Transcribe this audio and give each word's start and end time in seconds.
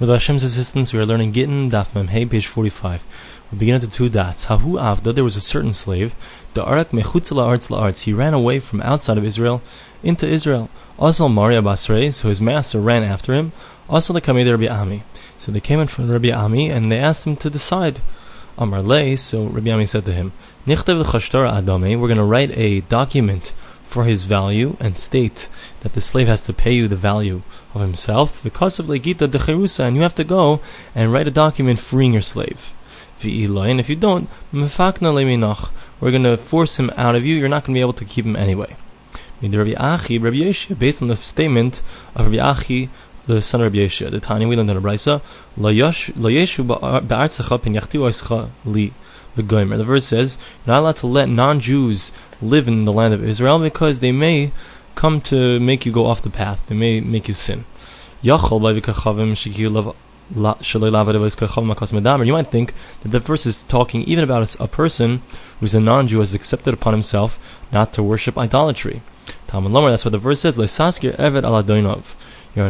With 0.00 0.08
Hashem's 0.08 0.42
assistance, 0.42 0.92
we 0.92 0.98
are 0.98 1.06
learning 1.06 1.30
Gittin 1.30 1.70
Daf 1.70 1.94
Mem 1.94 2.08
Hey, 2.08 2.26
page 2.26 2.48
45. 2.48 3.04
We 3.52 3.58
begin 3.58 3.76
at 3.76 3.80
the 3.80 3.86
two 3.86 4.08
dots. 4.08 4.46
Hahu 4.46 4.72
Avda, 4.72 5.14
there 5.14 5.22
was 5.22 5.36
a 5.36 5.40
certain 5.40 5.72
slave, 5.72 6.16
the 6.54 6.64
Arak 6.64 6.90
Mechutzala 6.90 7.46
Arts 7.46 7.70
Arts. 7.70 8.00
He 8.00 8.12
ran 8.12 8.34
away 8.34 8.58
from 8.58 8.82
outside 8.82 9.18
of 9.18 9.24
Israel 9.24 9.62
into 10.02 10.28
Israel. 10.28 10.68
Also 10.98 11.28
Maria 11.28 11.62
Basrei, 11.62 12.12
so 12.12 12.28
his 12.28 12.40
master 12.40 12.80
ran 12.80 13.04
after 13.04 13.34
him. 13.34 13.52
Also 13.88 14.12
the 14.12 14.20
Kamei 14.20 14.50
Rabbi 14.50 14.66
Ami. 14.66 15.04
So 15.38 15.52
they 15.52 15.60
came 15.60 15.78
in 15.78 15.86
front 15.86 16.10
of 16.10 16.20
Rabbi 16.20 16.36
Ami 16.36 16.70
and 16.70 16.90
they 16.90 16.98
asked 16.98 17.24
him 17.24 17.36
to 17.36 17.48
decide. 17.48 18.00
Amar 18.58 18.82
Lei, 18.82 19.14
so 19.14 19.46
Rabbi 19.46 19.70
Ami 19.70 19.86
said 19.86 20.04
to 20.06 20.12
him, 20.12 20.32
Nichtev 20.66 21.04
Adame, 21.04 22.00
we're 22.00 22.08
going 22.08 22.18
to 22.18 22.24
write 22.24 22.50
a 22.58 22.80
document 22.80 23.54
for 23.84 24.04
his 24.04 24.24
value 24.24 24.76
and 24.80 24.96
state 24.96 25.48
that 25.80 25.92
the 25.92 26.00
slave 26.00 26.26
has 26.26 26.42
to 26.42 26.52
pay 26.52 26.72
you 26.72 26.88
the 26.88 26.96
value 26.96 27.42
of 27.74 27.80
himself 27.80 28.42
because 28.42 28.78
of 28.78 28.86
legita 28.86 29.30
de 29.30 29.38
cherusa, 29.38 29.84
and 29.84 29.96
you 29.96 30.02
have 30.02 30.14
to 30.14 30.24
go 30.24 30.60
and 30.94 31.12
write 31.12 31.28
a 31.28 31.30
document 31.30 31.78
freeing 31.78 32.12
your 32.12 32.22
slave. 32.22 32.72
And 33.22 33.80
if 33.80 33.88
you 33.88 33.96
don't, 33.96 34.28
we're 34.52 34.68
going 36.10 36.24
to 36.24 36.36
force 36.36 36.78
him 36.78 36.90
out 36.96 37.14
of 37.14 37.24
you. 37.24 37.36
You're 37.36 37.48
not 37.48 37.64
going 37.64 37.72
to 37.74 37.78
be 37.78 37.80
able 37.80 37.92
to 37.94 38.04
keep 38.04 38.26
him 38.26 38.36
anyway. 38.36 38.76
Rabbi 39.40 39.74
Achi, 39.78 40.18
Rabbi 40.18 40.36
Yeshua, 40.36 40.78
based 40.78 41.00
on 41.00 41.08
the 41.08 41.16
statement 41.16 41.82
of 42.14 42.26
Rabbi 42.26 42.38
Achi, 42.38 42.90
the 43.26 43.40
son 43.40 43.60
of 43.62 43.72
Rabbi 43.72 43.86
Yeshua, 43.86 44.10
the 44.10 44.20
Tani 44.20 44.44
we 44.46 44.56
learned 44.56 44.68
in 44.70 44.76
the 44.76 44.82
Brisa, 44.82 45.22
Li. 49.36 49.42
The 49.42 49.84
verse 49.84 50.04
says, 50.04 50.38
you're 50.64 50.74
not 50.74 50.80
allowed 50.80 50.96
to 50.96 51.06
let 51.06 51.28
non-Jews 51.28 52.12
live 52.40 52.68
in 52.68 52.84
the 52.84 52.92
land 52.92 53.14
of 53.14 53.24
Israel 53.24 53.58
because 53.58 54.00
they 54.00 54.12
may 54.12 54.52
come 54.94 55.20
to 55.22 55.58
make 55.60 55.84
you 55.84 55.92
go 55.92 56.06
off 56.06 56.22
the 56.22 56.30
path. 56.30 56.66
They 56.66 56.74
may 56.74 57.00
make 57.00 57.28
you 57.28 57.34
sin. 57.34 57.66
You 58.22 58.32
might 58.32 58.52
think 58.52 58.86
that 63.02 63.10
the 63.10 63.20
verse 63.20 63.44
is 63.44 63.62
talking 63.62 64.00
even 64.02 64.24
about 64.24 64.56
a 64.58 64.68
person 64.68 65.20
who's 65.60 65.74
a 65.74 65.80
non-Jew 65.80 66.20
has 66.20 66.32
accepted 66.32 66.72
upon 66.72 66.94
himself 66.94 67.60
not 67.70 67.92
to 67.92 68.02
worship 68.02 68.38
idolatry. 68.38 69.02
Talmud 69.46 69.72
that's 69.90 70.04
what 70.04 70.12
the 70.12 70.18
verse 70.18 70.40
says. 70.40 70.56
You're 70.56 70.66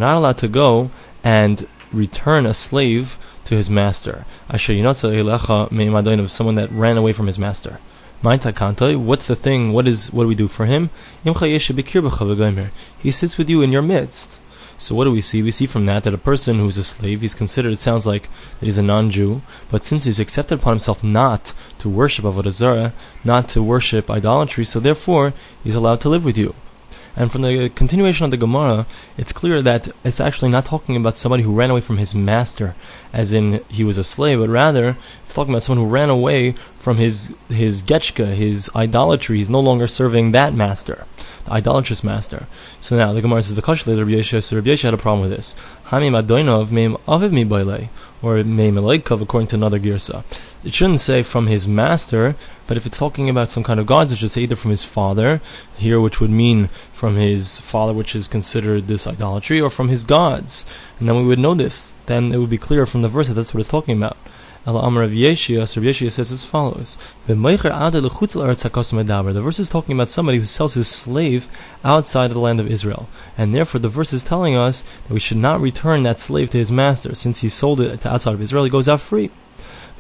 not 0.01 0.17
allowed 0.17 0.39
to 0.39 0.49
go 0.49 0.91
and 1.23 1.69
return 1.93 2.47
a 2.47 2.55
slave 2.55 3.17
to 3.45 3.57
his 3.57 3.69
master. 3.71 4.25
Asher 4.49 4.73
of 4.73 6.31
someone 6.31 6.55
that 6.55 6.71
ran 6.71 6.97
away 6.97 7.13
from 7.13 7.27
his 7.27 7.39
master. 7.39 7.79
What's 8.23 9.27
the 9.27 9.37
thing? 9.37 9.73
What 9.73 9.87
is 9.87 10.13
what 10.13 10.23
do 10.25 10.29
we 10.29 10.35
do 10.35 10.49
for 10.49 10.67
him? 10.67 10.91
He 11.23 13.11
sits 13.11 13.39
with 13.39 13.51
you 13.51 13.63
in 13.63 13.73
your 13.73 13.83
midst. 13.83 14.41
So 14.77 14.95
what 14.95 15.05
do 15.05 15.13
we 15.13 15.21
see? 15.21 15.43
We 15.43 15.51
see 15.51 15.67
from 15.67 15.87
that 15.87 16.03
that 16.03 16.15
a 16.15 16.19
person 16.19 16.59
who's 16.59 16.79
a 16.79 16.85
slave, 16.85 17.21
he's 17.21 17.35
considered. 17.35 17.73
It 17.73 17.81
sounds 17.81 18.07
like 18.07 18.29
that 18.59 18.67
he's 18.67 18.79
a 18.79 18.83
non-Jew, 18.83 19.41
but 19.71 19.85
since 19.85 20.05
he's 20.05 20.19
accepted 20.19 20.59
upon 20.59 20.73
himself 20.73 21.05
not 21.05 21.53
to 21.79 21.89
worship 21.89 22.25
avodah 22.25 22.51
zarah, 22.51 22.93
not 23.23 23.49
to 23.51 23.63
worship 23.63 24.11
idolatry, 24.11 24.65
so 24.65 24.81
therefore 24.81 25.33
he's 25.63 25.77
allowed 25.77 26.01
to 26.01 26.09
live 26.09 26.25
with 26.25 26.37
you. 26.37 26.55
And 27.17 27.31
from 27.31 27.43
the 27.43 27.69
continuation 27.71 28.25
of 28.25 28.33
the 28.33 28.37
Gemara, 28.37 28.87
it's 29.17 29.33
clear 29.33 29.63
that 29.63 29.89
it's 30.03 30.21
actually 30.21 30.51
not 30.51 30.65
talking 30.65 30.97
about 30.97 31.17
somebody 31.17 31.45
who 31.45 31.55
ran 31.55 31.71
away 31.71 31.81
from 31.81 31.99
his 31.99 32.15
master, 32.15 32.75
as 33.13 33.33
in 33.33 33.61
he 33.69 33.85
was 33.85 33.99
a 33.99 34.05
slave, 34.05 34.41
but 34.41 34.49
rather 34.49 34.97
it's 35.25 35.35
talking 35.35 35.55
about 35.55 35.63
someone 35.63 35.87
who 35.87 35.93
ran 35.93 36.11
away 36.11 36.55
from 36.79 36.97
his 36.97 37.33
his 37.49 37.83
getchka, 37.83 38.35
his 38.35 38.69
idolatry. 38.75 39.39
He's 39.39 39.49
no 39.49 39.61
longer 39.61 39.87
serving 39.87 40.33
that 40.33 40.55
master, 40.55 41.07
the 41.45 41.53
idolatrous 41.53 42.03
master. 42.03 42.47
So 42.81 42.97
now 42.97 43.13
the 43.13 43.23
Gemara 43.23 43.45
says, 43.45 43.57
"V'kashle 43.57 43.97
Rabbi 43.97 44.11
Yeshua." 44.11 44.43
So 44.43 44.57
Rabbi 44.57 44.71
Yeshua 44.71 44.83
had 44.83 44.95
a 44.95 44.99
problem 44.99 45.23
with 45.23 45.37
this. 45.37 45.55
Hamim 45.87 46.21
adoinov 46.21 46.69
meim 46.69 46.99
aviv 47.07 47.31
mi 47.31 47.45
or 48.23 48.43
meim 48.43 49.23
according 49.23 49.49
to 49.49 49.57
another 49.57 49.79
girsa. 49.79 50.25
It 50.65 50.73
shouldn't 50.73 51.03
say 51.03 51.23
from 51.23 51.47
his 51.47 51.69
master, 51.69 52.37
but 52.67 52.79
if 52.79 52.87
it's 52.87 52.99
talking 52.99 53.29
about 53.29 53.51
some 53.51 53.63
kind 53.63 53.79
of 53.79 53.85
gods, 53.85 54.13
it 54.13 54.17
should 54.17 54.31
say 54.31 54.41
either 54.41 54.57
from 54.57 54.71
his 54.71 54.83
father, 54.83 55.43
here, 55.77 56.01
which 56.01 56.21
would 56.21 56.31
mean 56.31 56.69
from 56.91 57.17
his 57.17 57.61
father, 57.61 57.93
which 57.93 58.17
is 58.17 58.27
considered 58.27 58.89
this 58.89 59.07
idolatry, 59.07 59.61
or 59.61 59.69
from 59.69 59.89
his 59.89 60.05
gods. 60.05 60.65
And 60.99 61.07
then 61.07 61.17
we 61.17 61.25
would 61.25 61.39
know 61.39 61.55
this. 61.55 61.97
Then 62.07 62.33
it 62.33 62.39
would 62.39 62.49
be 62.49 62.57
clear 62.57 62.87
from 62.87 63.03
the 63.03 63.09
verse 63.09 63.29
that 63.29 63.35
that's 63.35 63.53
what 63.53 63.61
it's 63.61 63.69
talking 63.69 63.99
about. 63.99 64.17
El 64.67 64.79
Amar 64.79 65.03
of 65.03 65.11
Yeshua, 65.11 65.69
so 65.69 65.83
Yeshua 65.83 66.11
says 66.11 66.33
as 66.33 66.43
follows: 66.43 66.97
The 67.27 67.35
verse 67.35 67.67
is 69.59 69.69
talking 69.69 69.95
about 69.95 70.09
somebody 70.09 70.39
who 70.39 70.47
sells 70.47 70.73
his 70.73 70.89
slave 70.89 71.49
outside 71.85 72.31
of 72.31 72.33
the 72.33 72.41
land 72.41 72.61
of 72.61 72.71
Israel, 72.71 73.07
and 73.37 73.53
therefore 73.53 73.81
the 73.81 73.91
verse 73.91 74.15
is 74.15 74.25
telling 74.25 74.57
us 74.57 74.83
that 75.07 75.13
we 75.13 75.21
should 75.21 75.37
not 75.37 75.61
return 75.61 76.03
that 76.05 76.19
slave 76.19 76.49
to 76.51 76.59
his 76.59 76.73
master, 76.73 77.15
since 77.15 77.43
he 77.43 77.51
sold 77.51 77.83
it 77.83 78.01
to 78.01 78.11
outside 78.11 78.33
of 78.33 78.41
Israel. 78.41 78.65
He 78.65 78.71
goes 78.71 78.89
out 78.89 79.03
free. 79.03 79.31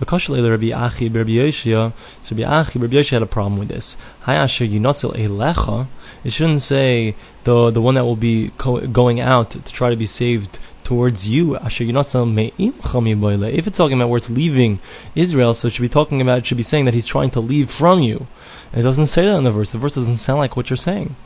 V'kashalei 0.01 0.49
Rabbi 0.49 0.73
Achi 0.73 1.09
Rabbi 1.09 1.31
Yeshua. 1.31 1.93
So 2.21 2.35
Rabbi 2.35 2.49
Achi 2.49 2.79
Rabbi 2.79 2.95
Yeshua 2.97 3.11
had 3.11 3.23
a 3.23 3.27
problem 3.27 3.59
with 3.59 3.69
this. 3.69 3.97
Hayasher 4.25 4.69
Yinotzel 4.69 5.15
Elecha. 5.15 5.87
It 6.25 6.33
shouldn't 6.33 6.63
say 6.63 7.15
the 7.45 7.71
the 7.71 7.81
one 7.81 7.95
that 7.95 8.05
will 8.05 8.17
be 8.17 8.49
going 8.59 9.21
out 9.21 9.51
to 9.51 9.73
try 9.73 9.91
to 9.91 9.97
be 9.97 10.07
saved 10.07 10.59
towards 10.85 11.29
you. 11.29 11.57
If 11.57 11.81
it's 11.81 13.79
talking 13.79 13.99
about 13.99 14.09
where 14.09 14.19
it's 14.19 14.31
leaving 14.31 14.81
Israel, 15.15 15.55
so 15.55 15.69
it 15.69 15.73
should 15.73 15.83
be 15.83 15.89
talking 15.89 16.21
about 16.21 16.39
it 16.39 16.47
should 16.47 16.57
be 16.57 16.63
saying 16.63 16.85
that 16.85 16.95
he's 16.95 17.07
trying 17.07 17.31
to 17.31 17.41
leave 17.41 17.71
from 17.71 18.01
you. 18.01 18.27
And 18.73 18.81
it 18.81 18.85
doesn't 18.85 19.07
say 19.09 19.25
that 19.27 19.37
in 19.37 19.45
the 19.45 19.51
verse. 19.51 19.71
The 19.71 19.79
verse 19.79 19.95
doesn't 19.95 20.17
sound 20.19 20.39
like 20.39 20.57
what 20.57 20.71
you're 20.71 20.77
saying. 20.77 21.17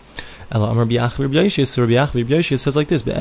So 0.51 0.61
Rabbi 0.61 0.95
Yashia 0.95 2.59
says 2.59 2.75
like 2.75 2.89
this: 2.89 3.03
The 3.03 3.13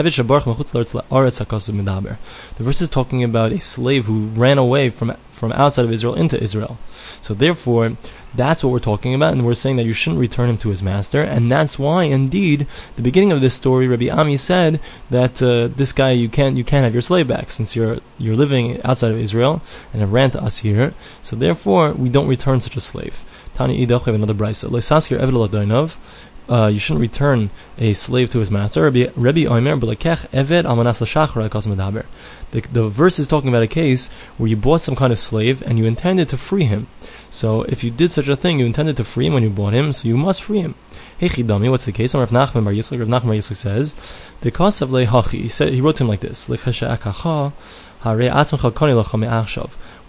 verse 2.59 2.81
is 2.81 2.89
talking 2.89 3.23
about 3.23 3.51
a 3.51 3.59
slave 3.59 4.05
who 4.05 4.27
ran 4.27 4.57
away 4.57 4.89
from 4.89 5.13
from 5.37 5.51
outside 5.53 5.85
of 5.85 5.91
Israel 5.91 6.15
into 6.15 6.41
Israel. 6.41 6.77
So 7.21 7.33
therefore, 7.33 7.95
that's 8.33 8.63
what 8.63 8.71
we're 8.71 8.79
talking 8.79 9.13
about, 9.13 9.33
and 9.33 9.45
we're 9.45 9.53
saying 9.53 9.77
that 9.77 9.85
you 9.85 9.93
shouldn't 9.93 10.19
return 10.19 10.49
him 10.49 10.57
to 10.59 10.69
his 10.69 10.83
master, 10.83 11.21
and 11.21 11.51
that's 11.51 11.77
why, 11.79 12.03
indeed, 12.03 12.67
the 12.95 13.01
beginning 13.01 13.31
of 13.31 13.41
this 13.41 13.53
story, 13.53 13.87
Rabbi 13.87 14.09
Ami 14.09 14.37
said 14.37 14.79
that 15.09 15.41
uh, 15.41 15.67
this 15.67 15.93
guy 15.93 16.11
you 16.11 16.29
can't 16.29 16.57
you 16.57 16.63
can't 16.63 16.83
have 16.83 16.93
your 16.93 17.01
slave 17.01 17.27
back 17.27 17.51
since 17.51 17.75
you're 17.75 17.99
you're 18.17 18.35
living 18.35 18.81
outside 18.83 19.11
of 19.11 19.19
Israel 19.19 19.61
and 19.91 20.01
have 20.01 20.11
ran 20.11 20.31
to 20.31 20.43
us 20.43 20.57
here. 20.59 20.93
So 21.21 21.35
therefore, 21.35 21.93
we 21.93 22.09
don't 22.09 22.27
return 22.27 22.61
such 22.61 22.75
a 22.75 22.81
slave. 22.81 23.23
Tani 23.53 23.85
idach 23.85 24.05
have 24.05 24.15
another 24.15 24.35
brisa 24.35 24.69
uh, 26.49 26.67
you 26.67 26.79
shouldn't 26.79 27.01
return 27.01 27.49
a 27.77 27.93
slave 27.93 28.29
to 28.31 28.39
his 28.39 28.49
master. 28.49 28.83
Rabbi 28.83 29.45
Omer 29.45 29.75
eved 29.77 30.65
almanas 30.65 32.05
The 32.51 32.61
the 32.61 32.89
verse 32.89 33.19
is 33.19 33.27
talking 33.27 33.49
about 33.49 33.63
a 33.63 33.67
case 33.67 34.09
where 34.37 34.49
you 34.49 34.55
bought 34.55 34.81
some 34.81 34.95
kind 34.95 35.11
of 35.11 35.19
slave 35.19 35.61
and 35.63 35.77
you 35.77 35.85
intended 35.85 36.29
to 36.29 36.37
free 36.37 36.65
him. 36.65 36.87
So 37.29 37.63
if 37.63 37.83
you 37.83 37.91
did 37.91 38.11
such 38.11 38.27
a 38.27 38.35
thing, 38.35 38.59
you 38.59 38.65
intended 38.65 38.97
to 38.97 39.03
free 39.03 39.27
him 39.27 39.33
when 39.33 39.43
you 39.43 39.49
bought 39.49 39.73
him, 39.73 39.91
so 39.91 40.07
you 40.07 40.17
must 40.17 40.43
free 40.43 40.61
him. 40.61 40.75
Hey 41.17 41.29
Chidami, 41.29 41.69
what's 41.69 41.85
the 41.85 41.91
case? 41.91 42.13
Rav 42.15 42.29
Nachman 42.29 42.63
Bar 42.63 42.73
Yitzchak, 42.73 42.99
Rav 42.99 43.07
Nachman 43.07 43.27
Bar 43.27 43.33
Yitzchak 43.33 43.55
says, 43.55 43.95
the 44.41 44.51
cost 44.51 44.81
of 44.81 44.89
lehachi. 44.89 45.41
He 45.41 45.47
said 45.47 45.73
he 45.73 45.81
wrote 45.81 45.97
to 45.97 46.03
him 46.03 46.09
like 46.09 46.19
this: 46.19 46.47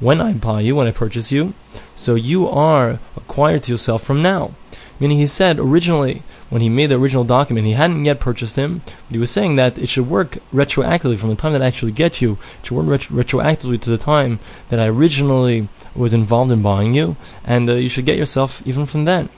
When 0.00 0.20
I 0.20 0.32
buy 0.34 0.60
you, 0.60 0.76
when 0.76 0.86
I 0.86 0.92
purchase 0.92 1.32
you, 1.32 1.54
so 1.94 2.14
you 2.14 2.48
are 2.48 3.00
acquired 3.16 3.62
to 3.64 3.72
yourself 3.72 4.02
from 4.02 4.22
now. 4.22 4.52
Meaning, 5.00 5.18
he 5.18 5.26
said 5.26 5.58
originally, 5.58 6.22
when 6.50 6.62
he 6.62 6.68
made 6.68 6.86
the 6.86 6.96
original 6.96 7.24
document, 7.24 7.66
he 7.66 7.74
hadn't 7.74 8.04
yet 8.04 8.20
purchased 8.20 8.56
him, 8.56 8.82
but 8.84 9.12
he 9.12 9.18
was 9.18 9.30
saying 9.30 9.56
that 9.56 9.78
it 9.78 9.88
should 9.88 10.08
work 10.08 10.38
retroactively 10.52 11.18
from 11.18 11.30
the 11.30 11.36
time 11.36 11.52
that 11.52 11.62
I 11.62 11.66
actually 11.66 11.92
get 11.92 12.20
you, 12.20 12.38
it 12.60 12.66
should 12.66 12.76
work 12.76 12.86
ret- 12.88 13.26
retroactively 13.26 13.80
to 13.80 13.90
the 13.90 13.98
time 13.98 14.40
that 14.70 14.80
I 14.80 14.88
originally 14.88 15.68
was 15.94 16.12
involved 16.12 16.50
in 16.50 16.62
buying 16.62 16.94
you, 16.94 17.16
and 17.44 17.68
uh, 17.68 17.74
you 17.74 17.88
should 17.88 18.06
get 18.06 18.18
yourself 18.18 18.62
even 18.66 18.86
from 18.86 19.04
then. 19.04 19.28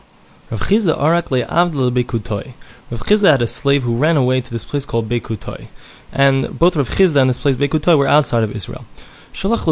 Rav 0.51 0.63
Chisda 0.63 0.99
Arak 0.99 1.27
le'avdel 1.29 1.93
Bekutoi. 1.93 2.55
Rav 2.91 3.01
Chisda 3.03 3.31
had 3.31 3.43
a 3.43 3.47
slave 3.47 3.85
who 3.85 3.97
ran 3.97 4.17
away 4.17 4.41
to 4.41 4.51
this 4.51 4.65
place 4.65 4.85
called 4.85 5.09
Bekutoi. 5.09 5.69
And 6.13 6.59
both 6.59 6.75
Rav 6.75 6.89
Chisda 6.89 7.21
and 7.21 7.31
this 7.31 7.39
place 7.39 7.55
Bekutoi 7.55 7.97
were 7.97 8.09
outside 8.09 8.43
of 8.43 8.55
Israel. 8.57 8.85
Shalach 9.33 9.65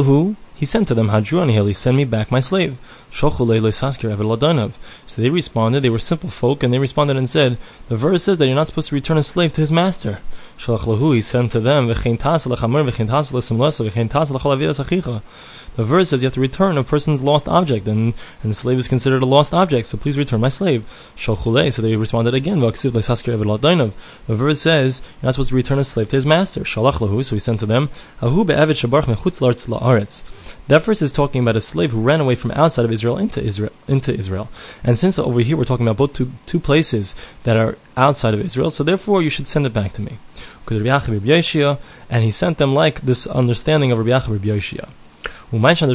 he 0.58 0.66
sent 0.66 0.88
to 0.88 0.94
them, 0.94 1.10
Hadruani 1.10 1.54
Heli, 1.54 1.72
send 1.72 1.96
me 1.96 2.02
back 2.02 2.32
my 2.32 2.40
slave. 2.40 2.76
So 3.12 3.30
they 3.30 3.60
responded, 5.30 5.84
they 5.84 5.88
were 5.88 6.00
simple 6.00 6.30
folk, 6.30 6.64
and 6.64 6.72
they 6.72 6.80
responded 6.80 7.16
and 7.16 7.30
said, 7.30 7.60
The 7.88 7.96
verse 7.96 8.24
says 8.24 8.38
that 8.38 8.46
you're 8.46 8.56
not 8.56 8.66
supposed 8.66 8.88
to 8.88 8.96
return 8.96 9.18
a 9.18 9.22
slave 9.22 9.52
to 9.52 9.60
his 9.60 9.70
master. 9.70 10.18
He 10.58 11.20
sent 11.20 11.52
to 11.52 11.60
them, 11.60 11.86
the 15.78 15.84
verse 15.84 16.08
says 16.08 16.22
you 16.22 16.26
have 16.26 16.34
to 16.34 16.40
return 16.40 16.76
a 16.76 16.82
person's 16.82 17.22
lost 17.22 17.48
object, 17.48 17.86
and, 17.86 18.12
and 18.42 18.50
the 18.50 18.54
slave 18.54 18.78
is 18.78 18.88
considered 18.88 19.22
a 19.22 19.26
lost 19.26 19.54
object, 19.54 19.86
so 19.86 19.96
please 19.96 20.18
return 20.18 20.40
my 20.40 20.48
slave. 20.48 20.84
So 21.14 21.36
they 21.36 21.94
responded 21.94 22.34
again, 22.34 22.58
the 22.58 23.92
verse 24.26 24.60
says 24.60 25.02
you're 25.22 25.28
not 25.28 25.34
supposed 25.34 25.50
to 25.50 25.54
return 25.54 25.78
a 25.78 25.84
slave 25.84 26.08
to 26.08 26.16
his 26.16 26.26
master. 26.26 26.64
So 26.64 26.82
he 26.82 27.38
sent 27.38 27.60
to 27.60 27.66
them, 27.66 27.90
That 28.20 28.32
verse 30.82 31.02
is 31.02 31.12
talking 31.12 31.42
about 31.42 31.56
a 31.56 31.60
slave 31.60 31.92
who 31.92 32.00
ran 32.00 32.20
away 32.20 32.34
from 32.34 32.50
outside 32.50 32.84
of 32.84 32.90
Israel 32.90 33.16
into 33.16 33.40
Israel. 33.40 33.70
Into 33.86 34.12
Israel, 34.12 34.48
and 34.82 34.98
since 34.98 35.16
over 35.18 35.40
here 35.40 35.56
we're 35.56 35.64
talking 35.64 35.86
about 35.86 35.96
both 35.96 36.12
two, 36.12 36.30
two 36.46 36.60
places 36.60 37.14
that 37.44 37.56
are 37.56 37.78
outside 37.98 38.34
of 38.34 38.40
Israel, 38.40 38.70
so 38.70 38.84
therefore 38.84 39.22
you 39.22 39.30
should 39.30 39.46
send 39.46 39.66
it 39.66 39.72
back 39.72 39.92
to 39.94 40.02
me. 40.02 40.18
And 42.10 42.24
he 42.24 42.30
sent 42.30 42.58
them 42.58 42.74
like 42.74 43.00
this 43.02 43.26
understanding 43.26 43.92
of 43.92 43.98
Rabbi 43.98 44.10
Yachim 44.10 44.32
Rabbi 44.32 44.48
Yoshia. 44.48 44.88
Why 45.50 45.72
did 45.74 45.88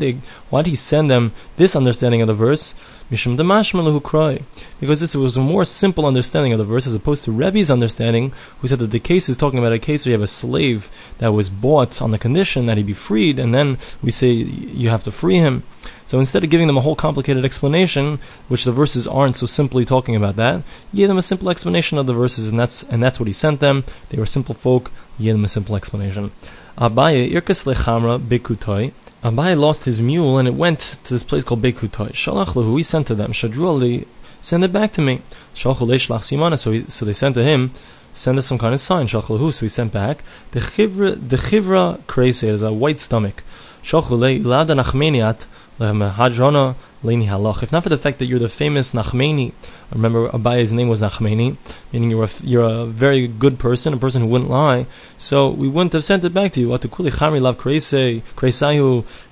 they? 0.00 0.18
Why 0.50 0.62
did 0.62 0.70
he 0.70 0.76
send 0.76 1.10
them 1.10 1.32
this 1.56 1.74
understanding 1.74 2.20
of 2.20 2.28
the 2.28 2.34
verse? 2.34 2.74
Because 3.10 5.00
this 5.00 5.14
was 5.14 5.36
a 5.38 5.40
more 5.40 5.64
simple 5.64 6.04
understanding 6.04 6.52
of 6.52 6.58
the 6.58 6.64
verse 6.64 6.86
as 6.86 6.94
opposed 6.94 7.24
to 7.24 7.32
Rebbe's 7.32 7.70
understanding, 7.70 8.32
who 8.60 8.68
said 8.68 8.80
that 8.80 8.90
the 8.90 9.00
case 9.00 9.30
is 9.30 9.38
talking 9.38 9.58
about 9.58 9.72
a 9.72 9.78
case 9.78 10.04
where 10.04 10.10
you 10.10 10.18
have 10.18 10.22
a 10.22 10.26
slave 10.26 10.90
that 11.16 11.32
was 11.32 11.48
bought 11.48 12.02
on 12.02 12.10
the 12.10 12.18
condition 12.18 12.66
that 12.66 12.76
he 12.76 12.82
be 12.82 12.92
freed, 12.92 13.38
and 13.38 13.54
then 13.54 13.78
we 14.02 14.10
say 14.10 14.32
you 14.32 14.90
have 14.90 15.04
to 15.04 15.12
free 15.12 15.38
him. 15.38 15.62
So 16.04 16.18
instead 16.18 16.44
of 16.44 16.50
giving 16.50 16.66
them 16.66 16.76
a 16.76 16.82
whole 16.82 16.96
complicated 16.96 17.44
explanation, 17.44 18.18
which 18.48 18.64
the 18.64 18.72
verses 18.72 19.06
aren't 19.06 19.36
so 19.36 19.46
simply 19.46 19.86
talking 19.86 20.14
about 20.14 20.36
that, 20.36 20.62
he 20.92 20.98
gave 20.98 21.08
them 21.08 21.18
a 21.18 21.22
simple 21.22 21.48
explanation 21.48 21.96
of 21.96 22.06
the 22.06 22.14
verses, 22.14 22.48
and 22.48 22.60
that's 22.60 22.82
and 22.82 23.02
that's 23.02 23.18
what 23.18 23.26
he 23.26 23.32
sent 23.32 23.60
them. 23.60 23.84
They 24.10 24.18
were 24.18 24.26
simple 24.26 24.54
folk. 24.54 24.90
He 25.16 25.24
gave 25.24 25.34
them 25.34 25.44
a 25.44 25.48
simple 25.48 25.76
explanation. 25.76 26.32
Abaye 26.78 27.32
irkas 27.32 27.66
lechamra 27.66 28.20
bekutoy. 28.20 28.92
Abaye 29.24 29.58
lost 29.58 29.84
his 29.84 30.00
mule 30.00 30.38
and 30.38 30.46
it 30.46 30.54
went 30.54 30.78
to 31.02 31.12
this 31.12 31.24
place 31.24 31.42
called 31.42 31.60
Bekutoy. 31.60 32.12
Shalach 32.12 32.54
lahu, 32.54 32.76
he 32.76 32.84
sent 32.84 33.08
to 33.08 33.16
them. 33.16 33.32
Shadruali, 33.32 34.06
send 34.40 34.62
it 34.62 34.72
back 34.72 34.92
to 34.92 35.00
me. 35.00 35.20
Shalach 35.56 35.78
shlach 35.78 36.20
simana, 36.20 36.56
so 36.56 36.70
he, 36.70 36.84
so 36.86 37.04
they 37.04 37.12
sent 37.12 37.34
to 37.34 37.42
him. 37.42 37.72
Send 38.12 38.38
us 38.38 38.46
some 38.46 38.58
kind 38.58 38.74
of 38.74 38.78
sign. 38.78 39.08
Shalach 39.08 39.24
lahu, 39.24 39.52
so 39.52 39.64
he 39.64 39.68
sent 39.68 39.92
back. 39.92 40.22
The 40.52 40.60
chivra, 40.60 41.28
the 41.28 41.36
chivra 41.36 42.06
crazy 42.06 42.46
is 42.46 42.62
a 42.62 42.72
white 42.72 43.00
stomach. 43.00 43.42
Shalach 43.82 44.04
lahu, 44.04 44.44
ilada 44.44 44.80
nachmeniat 44.80 45.46
Hadrona 45.78 46.74
Leini 47.04 47.26
Halach. 47.26 47.62
If 47.62 47.70
not 47.70 47.84
for 47.84 47.88
the 47.88 47.98
fact 47.98 48.18
that 48.18 48.26
you're 48.26 48.40
the 48.40 48.48
famous 48.48 48.92
Nachmeni, 48.92 49.52
remember 49.92 50.28
Abaye's 50.30 50.72
name 50.72 50.88
was 50.88 51.00
Nachmeni, 51.00 51.56
meaning 51.92 52.10
you're 52.10 52.24
a, 52.24 52.30
you're 52.42 52.64
a 52.64 52.86
very 52.86 53.28
good 53.28 53.58
person, 53.58 53.94
a 53.94 53.96
person 53.96 54.22
who 54.22 54.28
wouldn't 54.28 54.50
lie. 54.50 54.86
So 55.16 55.48
we 55.48 55.68
wouldn't 55.68 55.92
have 55.92 56.04
sent 56.04 56.24
it 56.24 56.34
back 56.34 56.52
to 56.52 56.60
you. 56.60 56.68
Atukuli 56.68 57.12
Chamri 57.12 57.40
Lav 57.40 57.56
Kreisayu 57.58 58.22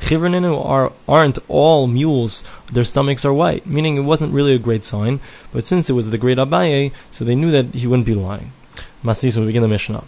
Chiverninu 0.00 0.64
are 0.64 0.92
aren't 1.08 1.38
all 1.48 1.86
mules. 1.88 2.44
Their 2.72 2.84
stomachs 2.84 3.24
are 3.24 3.32
white, 3.32 3.66
meaning 3.66 3.96
it 3.96 4.02
wasn't 4.02 4.32
really 4.32 4.54
a 4.54 4.58
great 4.58 4.84
sign. 4.84 5.20
But 5.50 5.64
since 5.64 5.90
it 5.90 5.94
was 5.94 6.10
the 6.10 6.18
great 6.18 6.38
Abaye, 6.38 6.92
so 7.10 7.24
they 7.24 7.34
knew 7.34 7.50
that 7.50 7.74
he 7.74 7.86
wouldn't 7.88 8.06
be 8.06 8.14
lying. 8.14 8.52
Masis, 9.02 9.36
we 9.36 9.46
begin 9.46 9.62
the 9.62 9.68
Mishnah. 9.68 10.04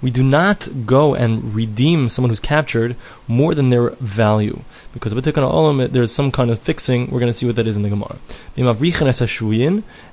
We 0.00 0.10
do 0.10 0.22
not 0.22 0.68
go 0.86 1.14
and 1.14 1.54
redeem 1.54 2.08
someone 2.08 2.30
who's 2.30 2.40
captured 2.40 2.96
more 3.26 3.54
than 3.54 3.70
their 3.70 3.90
value. 4.00 4.60
Because 4.92 5.12
there's 5.12 6.12
some 6.12 6.30
kind 6.30 6.50
of 6.50 6.60
fixing. 6.60 7.10
We're 7.10 7.20
going 7.20 7.32
to 7.32 7.38
see 7.38 7.46
what 7.46 7.56
that 7.56 7.66
is 7.66 7.76
in 7.76 7.82
the 7.82 7.88
Gemara. 7.88 8.18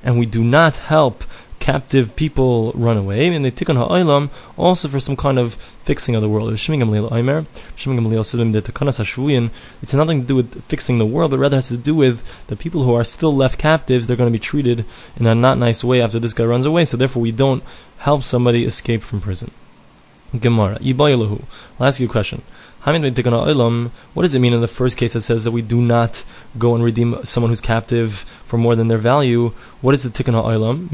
And 0.04 0.20
we 0.20 0.26
do 0.26 0.44
not 0.44 0.78
help 0.78 1.24
captive 1.60 2.16
people 2.16 2.72
run 2.74 2.98
away, 2.98 3.28
and 3.28 3.44
they 3.44 3.50
tikkun 3.50 3.76
ha'olam 3.76 4.30
also 4.56 4.88
for 4.88 5.00
some 5.00 5.16
kind 5.16 5.40
of 5.40 5.56
fixing 5.56 6.14
of 6.14 6.22
the 6.22 6.30
world. 6.30 6.54
It's 6.54 6.68
nothing 9.94 10.22
to 10.22 10.28
do 10.28 10.36
with 10.36 10.64
fixing 10.66 10.98
the 11.00 11.06
world, 11.06 11.32
but 11.32 11.40
rather 11.40 11.58
has 11.58 11.68
to 11.70 11.78
do 11.78 11.96
with 11.96 12.46
the 12.48 12.56
people 12.56 12.84
who 12.84 12.94
are 12.94 13.04
still 13.04 13.36
left 13.36 13.58
captives. 13.58 14.06
They're 14.06 14.18
going 14.18 14.32
to 14.32 14.40
be 14.40 14.40
treated 14.40 14.86
in 15.18 15.26
a 15.26 15.34
not 15.34 15.58
nice 15.58 15.84
way 15.84 16.02
after 16.02 16.20
this 16.20 16.34
guy 16.34 16.46
runs 16.46 16.68
away. 16.68 16.86
So 16.86 16.98
therefore, 16.98 17.24
we 17.24 17.32
don't 17.32 17.64
help 17.98 18.24
somebody 18.24 18.64
escape 18.66 19.02
from 19.02 19.22
prison. 19.22 19.50
Gemara. 20.38 20.78
I'll 20.82 21.40
ask 21.88 22.00
you 22.00 22.08
a 22.08 22.10
question. 22.10 22.42
What 22.86 23.02
does 24.22 24.36
it 24.36 24.40
mean 24.40 24.54
in 24.54 24.62
the 24.62 24.68
first 24.68 24.96
case 24.96 25.14
that 25.14 25.22
says 25.22 25.44
that 25.44 25.52
we 25.52 25.64
do 25.64 25.82
not 25.82 26.24
go 26.60 26.76
and 26.76 26.84
redeem 26.84 27.26
someone 27.26 27.50
who's 27.50 27.60
captive 27.62 28.14
for 28.46 28.58
more 28.58 28.76
than 28.76 28.90
their 28.90 29.00
value? 29.00 29.54
What 29.82 29.96
is 29.96 30.04
the 30.04 30.10
tikkun 30.10 30.34
ha'olam? 30.34 30.94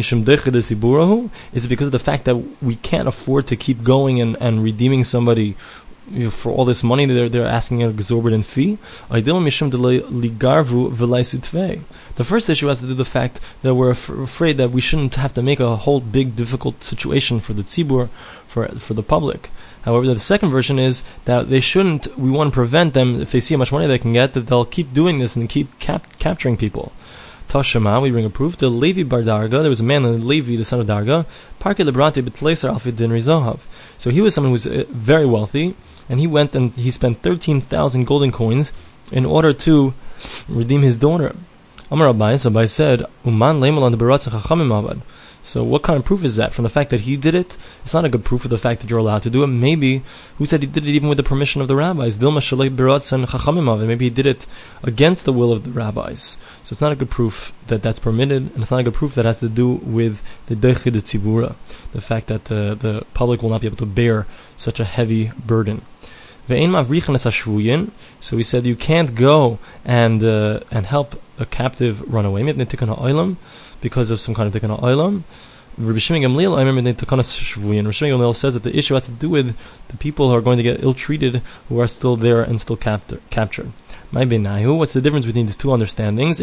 Is 1.54 1.66
it 1.66 1.70
because 1.70 1.88
of 1.88 1.92
the 1.92 2.00
fact 2.00 2.24
that 2.26 2.36
we 2.62 2.76
can't 2.76 3.10
afford 3.10 3.48
to 3.48 3.58
keep 3.58 3.84
going 3.84 4.22
and, 4.22 4.38
and 4.40 4.64
redeeming 4.64 5.04
somebody 5.04 5.58
you 6.10 6.24
know, 6.26 6.30
for 6.32 6.52
all 6.52 6.66
this 6.66 6.84
money 6.84 7.06
they're, 7.06 7.30
they're 7.30 7.46
asking 7.46 7.84
an 7.84 7.90
exorbitant 7.90 8.46
fee. 8.46 8.78
The 12.16 12.24
first 12.24 12.50
issue 12.50 12.68
has 12.68 12.80
to 12.80 12.86
do 12.86 12.90
with 12.90 12.98
the 12.98 13.06
fact 13.06 13.40
that 13.62 13.76
we're 13.76 13.92
af- 13.92 14.10
afraid 14.10 14.58
that 14.58 14.72
we 14.72 14.82
shouldn't 14.82 15.16
have 15.16 15.34
to 15.34 15.44
make 15.44 15.60
a 15.60 15.76
whole 15.78 16.00
big 16.00 16.36
difficult 16.36 16.84
situation 16.84 17.40
for 17.40 17.54
the 17.54 17.64
tzibur, 17.64 18.10
for, 18.48 18.68
for 18.80 18.94
the 18.94 19.04
public. 19.04 19.50
However, 19.84 20.06
the 20.06 20.20
second 20.20 20.50
version 20.50 20.78
is 20.78 21.04
that 21.26 21.50
they 21.50 21.60
shouldn't, 21.60 22.18
we 22.18 22.30
want 22.30 22.52
to 22.52 22.54
prevent 22.54 22.94
them, 22.94 23.22
if 23.22 23.32
they 23.32 23.40
see 23.40 23.56
how 23.56 23.60
much 23.60 23.72
money 23.72 23.88
they 23.88 23.98
can 23.98 24.14
get, 24.14 24.34
that 24.34 24.48
they'll 24.48 24.66
keep 24.66 24.94
doing 24.94 25.20
this 25.20 25.36
and 25.36 25.50
keep 25.50 25.80
cap- 25.80 26.20
capturing 26.20 26.58
people. 26.58 26.92
Tashema, 27.52 28.02
we 28.02 28.12
bring 28.12 28.24
a 28.24 28.30
proof. 28.30 28.56
The 28.56 28.70
Levi 28.70 29.04
Bar 29.04 29.24
Darga, 29.24 29.62
there 29.62 29.70
was 29.70 29.82
a 29.82 29.84
man 29.84 30.04
named 30.04 30.24
Levi, 30.24 30.56
the 30.56 30.64
son 30.64 30.80
of 30.80 30.88
Darga, 30.88 31.26
Parke 31.60 31.80
Lebrante 31.80 32.24
Betleser 32.24 32.74
Alfid 32.74 32.96
Din 32.96 33.12
Rizohav. 33.12 33.60
So 33.98 34.10
he 34.10 34.22
was 34.22 34.34
someone 34.34 34.52
who 34.52 34.54
was 34.54 34.66
uh, 34.68 34.86
very 34.90 35.26
wealthy, 35.26 35.76
and 36.08 36.22
he 36.22 36.28
went 36.28 36.56
and 36.56 36.72
he 36.72 36.90
spent 36.92 37.22
13,000 37.22 38.06
golden 38.06 38.32
coins 38.32 38.72
in 39.12 39.26
order 39.26 39.52
to 39.52 39.94
redeem 40.48 40.82
his 40.82 40.98
daughter. 40.98 41.36
Amar 41.92 42.08
Abaye, 42.08 42.40
so 42.40 42.50
Abaye 42.50 42.70
said, 42.70 43.06
Uman 43.26 43.60
Leimal 43.60 43.82
on 43.82 43.92
the 43.92 43.98
Baratza 43.98 44.30
Chachamim 44.30 44.72
Abad. 44.72 45.02
So 45.44 45.64
what 45.64 45.82
kind 45.82 45.98
of 45.98 46.06
proof 46.06 46.24
is 46.24 46.36
that? 46.36 46.54
From 46.54 46.64
the 46.64 46.70
fact 46.70 46.92
that 46.92 47.02
he 47.02 47.18
did 47.18 47.34
it, 47.34 47.58
it's 47.84 47.94
not 47.94 48.06
a 48.06 48.10
good 48.10 48.24
proof 48.24 48.44
of 48.44 48.52
the 48.52 48.58
fact 48.58 48.82
that 48.82 48.90
you're 48.90 49.00
allowed 49.00 49.24
to 49.24 49.30
do 49.30 49.44
it. 49.44 49.48
Maybe 49.48 50.04
who 50.38 50.46
said 50.46 50.62
he 50.62 50.68
did 50.68 50.88
it 50.88 50.92
even 50.92 51.10
with 51.10 51.18
the 51.18 51.24
permission 51.24 51.62
of 51.62 51.68
the 51.68 51.76
rabbis? 51.76 52.20
Dilma 52.20 53.80
and 53.80 53.88
maybe 53.88 54.06
he 54.06 54.10
did 54.10 54.26
it 54.26 54.46
against 54.84 55.26
the 55.26 55.34
will 55.34 55.52
of 55.52 55.64
the 55.64 55.72
rabbis. 55.72 56.38
So 56.64 56.74
it's 56.74 56.82
not 56.82 56.92
a 56.92 56.96
good 56.96 57.10
proof 57.10 57.54
that 57.68 57.82
that's 57.82 58.00
permitted, 58.00 58.52
and 58.54 58.62
it's 58.62 58.72
not 58.72 58.82
a 58.82 58.84
good 58.84 58.94
proof 58.94 59.16
that 59.16 59.26
has 59.26 59.40
to 59.40 59.50
do 59.50 59.74
with 59.74 60.22
the 60.46 60.56
dechid 60.56 60.94
tzibura, 60.94 61.56
the 61.92 62.02
fact 62.02 62.28
that 62.28 62.52
uh, 62.52 62.76
the 62.76 63.06
public 63.14 63.42
will 63.42 63.50
not 63.50 63.62
be 63.62 63.68
able 63.68 63.78
to 63.78 63.86
bear 63.86 64.28
such 64.58 64.80
a 64.80 64.86
heavy 64.86 65.32
burden. 65.46 65.82
So 68.20 68.38
he 68.38 68.44
said 68.44 68.66
you 68.66 68.76
can't 68.76 69.16
go 69.16 69.60
and 69.86 70.24
uh, 70.24 70.60
and 70.72 70.86
help 70.86 71.22
a 71.40 71.46
captive 71.46 72.02
run 72.12 72.26
away 72.26 72.44
because 73.82 74.12
of 74.12 74.20
some 74.20 74.36
kind 74.36 74.54
of 74.54 74.62
tikkun 74.62 74.80
ha'olam. 74.80 75.24
Rabbi 75.78 76.00
I 76.14 76.64
remember 76.64 76.92
the 76.92 78.34
says 78.34 78.54
that 78.54 78.64
the 78.64 78.78
issue 78.78 78.94
has 78.94 79.06
to 79.06 79.12
do 79.12 79.30
with 79.30 79.56
the 79.88 79.98
people 79.98 80.30
who 80.30 80.36
are 80.36 80.42
going 80.42 80.58
to 80.58 80.64
get 80.64 80.84
ill-treated, 80.84 81.42
who 81.70 81.80
are 81.80 81.88
still 81.88 82.18
there 82.18 82.42
and 82.42 82.60
still 82.60 82.76
captured. 82.76 83.22
What's 84.12 84.94
the 84.94 85.02
difference 85.02 85.26
between 85.26 85.46
these 85.46 85.56
two 85.56 85.70
understandings? 85.70 86.42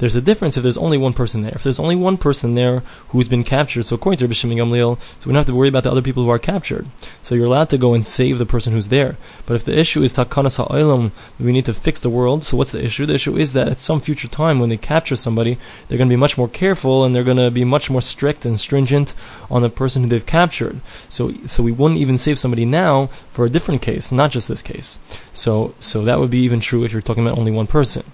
There's 0.00 0.16
a 0.16 0.22
difference 0.22 0.56
if 0.56 0.62
there's 0.62 0.78
only 0.78 0.96
one 0.96 1.12
person 1.12 1.42
there. 1.42 1.52
If 1.54 1.62
there's 1.62 1.78
only 1.78 1.94
one 1.94 2.16
person 2.16 2.54
there 2.54 2.80
who's 3.08 3.28
been 3.28 3.44
captured, 3.44 3.84
so 3.84 3.96
according 3.96 4.16
to 4.16 4.24
Rabbi 4.24 4.32
Shimon 4.32 4.56
Gamliel, 4.56 4.98
so 4.98 5.26
we 5.26 5.34
don't 5.34 5.40
have 5.40 5.46
to 5.46 5.54
worry 5.54 5.68
about 5.68 5.82
the 5.82 5.90
other 5.90 6.00
people 6.00 6.24
who 6.24 6.30
are 6.30 6.38
captured. 6.38 6.88
So 7.20 7.34
you're 7.34 7.44
allowed 7.44 7.68
to 7.68 7.76
go 7.76 7.92
and 7.92 8.06
save 8.06 8.38
the 8.38 8.46
person 8.46 8.72
who's 8.72 8.88
there. 8.88 9.18
But 9.44 9.56
if 9.56 9.64
the 9.64 9.78
issue 9.78 10.02
is 10.02 10.14
takanas 10.14 10.56
ha'olam, 10.56 11.12
we 11.38 11.52
need 11.52 11.66
to 11.66 11.74
fix 11.74 12.00
the 12.00 12.08
world. 12.08 12.44
So 12.44 12.56
what's 12.56 12.72
the 12.72 12.82
issue? 12.82 13.04
The 13.04 13.12
issue 13.12 13.36
is 13.36 13.52
that 13.52 13.68
at 13.68 13.78
some 13.78 14.00
future 14.00 14.26
time, 14.26 14.58
when 14.58 14.70
they 14.70 14.78
capture 14.78 15.16
somebody, 15.16 15.58
they're 15.86 15.98
going 15.98 16.08
to 16.08 16.12
be 16.14 16.16
much 16.16 16.38
more 16.38 16.48
careful 16.48 17.04
and 17.04 17.14
they're 17.14 17.22
going 17.22 17.36
to 17.36 17.50
be 17.50 17.64
much 17.64 17.90
more 17.90 18.00
strict 18.00 18.46
and 18.46 18.58
stringent 18.58 19.14
on 19.50 19.60
the 19.60 19.68
person 19.68 20.02
who 20.02 20.08
they've 20.08 20.24
captured. 20.24 20.80
So 21.10 21.34
so 21.44 21.62
we 21.62 21.72
wouldn't 21.72 22.00
even 22.00 22.16
save 22.16 22.38
somebody 22.38 22.64
now 22.64 23.08
for 23.32 23.44
a 23.44 23.50
different 23.50 23.82
case, 23.82 24.10
not 24.10 24.30
just 24.30 24.48
this 24.48 24.62
case. 24.62 24.98
So 25.34 25.74
so 25.78 26.04
that 26.04 26.18
would 26.18 26.30
be 26.30 26.40
even 26.40 26.60
true 26.60 26.84
if 26.84 26.92
you're 26.92 27.02
talking 27.02 27.26
about 27.26 27.38
only 27.38 27.52
one 27.52 27.66
person. 27.66 28.04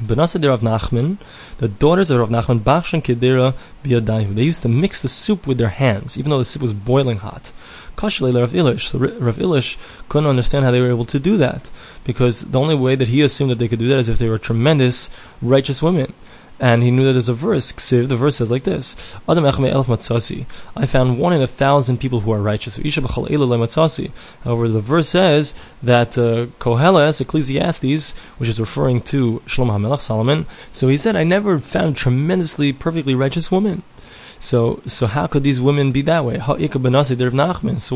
Benasa 0.00 0.40
de 0.40 0.48
Rav 0.48 0.60
Nachman, 0.60 1.18
the 1.58 1.68
daughters 1.68 2.10
of 2.10 2.18
Rav 2.18 2.30
Nachman, 2.30 2.60
Bachshan 2.60 3.02
Kedera 3.02 3.54
Biadayu, 3.84 4.34
they 4.34 4.44
used 4.44 4.62
to 4.62 4.68
mix 4.68 5.02
the 5.02 5.08
soup 5.08 5.46
with 5.46 5.58
their 5.58 5.68
hands, 5.68 6.18
even 6.18 6.30
though 6.30 6.38
the 6.38 6.44
soup 6.44 6.62
was 6.62 6.72
boiling 6.72 7.18
hot. 7.18 7.52
Kashle 7.96 8.34
Rav 8.34 8.52
Ilish. 8.52 8.88
So 8.88 8.98
Rav 8.98 9.36
Ilish 9.36 9.76
couldn't 10.08 10.28
understand 10.28 10.64
how 10.64 10.70
they 10.70 10.80
were 10.80 10.88
able 10.88 11.04
to 11.04 11.20
do 11.20 11.36
that, 11.36 11.70
because 12.04 12.42
the 12.42 12.58
only 12.58 12.74
way 12.74 12.96
that 12.96 13.08
he 13.08 13.22
assumed 13.22 13.50
that 13.50 13.58
they 13.58 13.68
could 13.68 13.78
do 13.78 13.88
that 13.88 13.98
is 13.98 14.08
if 14.08 14.18
they 14.18 14.28
were 14.28 14.38
tremendous, 14.38 15.10
righteous 15.42 15.82
women 15.82 16.14
and 16.60 16.82
he 16.82 16.90
knew 16.90 17.06
that 17.06 17.12
there's 17.12 17.30
a 17.30 17.34
verse. 17.34 17.72
The 17.72 18.04
verse 18.16 18.36
says 18.36 18.50
like 18.50 18.64
this: 18.64 19.16
I 19.26 20.86
found 20.86 21.18
one 21.18 21.32
in 21.32 21.40
a 21.40 21.46
thousand 21.46 21.98
people 21.98 22.20
who 22.20 22.32
are 22.32 22.42
righteous. 22.42 22.76
However, 22.76 24.68
the 24.68 24.80
verse 24.80 25.08
says 25.08 25.54
that 25.82 26.18
uh, 26.18 26.46
Koheles, 26.58 27.20
Ecclesiastes, 27.20 28.10
which 28.36 28.48
is 28.50 28.60
referring 28.60 29.00
to 29.02 29.42
Shlomo 29.46 29.70
HaMelech, 29.70 30.02
Solomon. 30.02 30.44
So 30.70 30.88
he 30.88 30.98
said, 30.98 31.16
I 31.16 31.24
never 31.24 31.58
found 31.58 31.96
tremendously, 31.96 32.74
perfectly 32.74 33.14
righteous 33.14 33.50
woman. 33.50 33.82
So, 34.38 34.82
so 34.86 35.06
how 35.06 35.26
could 35.26 35.42
these 35.42 35.60
women 35.60 35.92
be 35.92 36.02
that 36.02 36.24
way? 36.24 36.38
So 36.38 36.54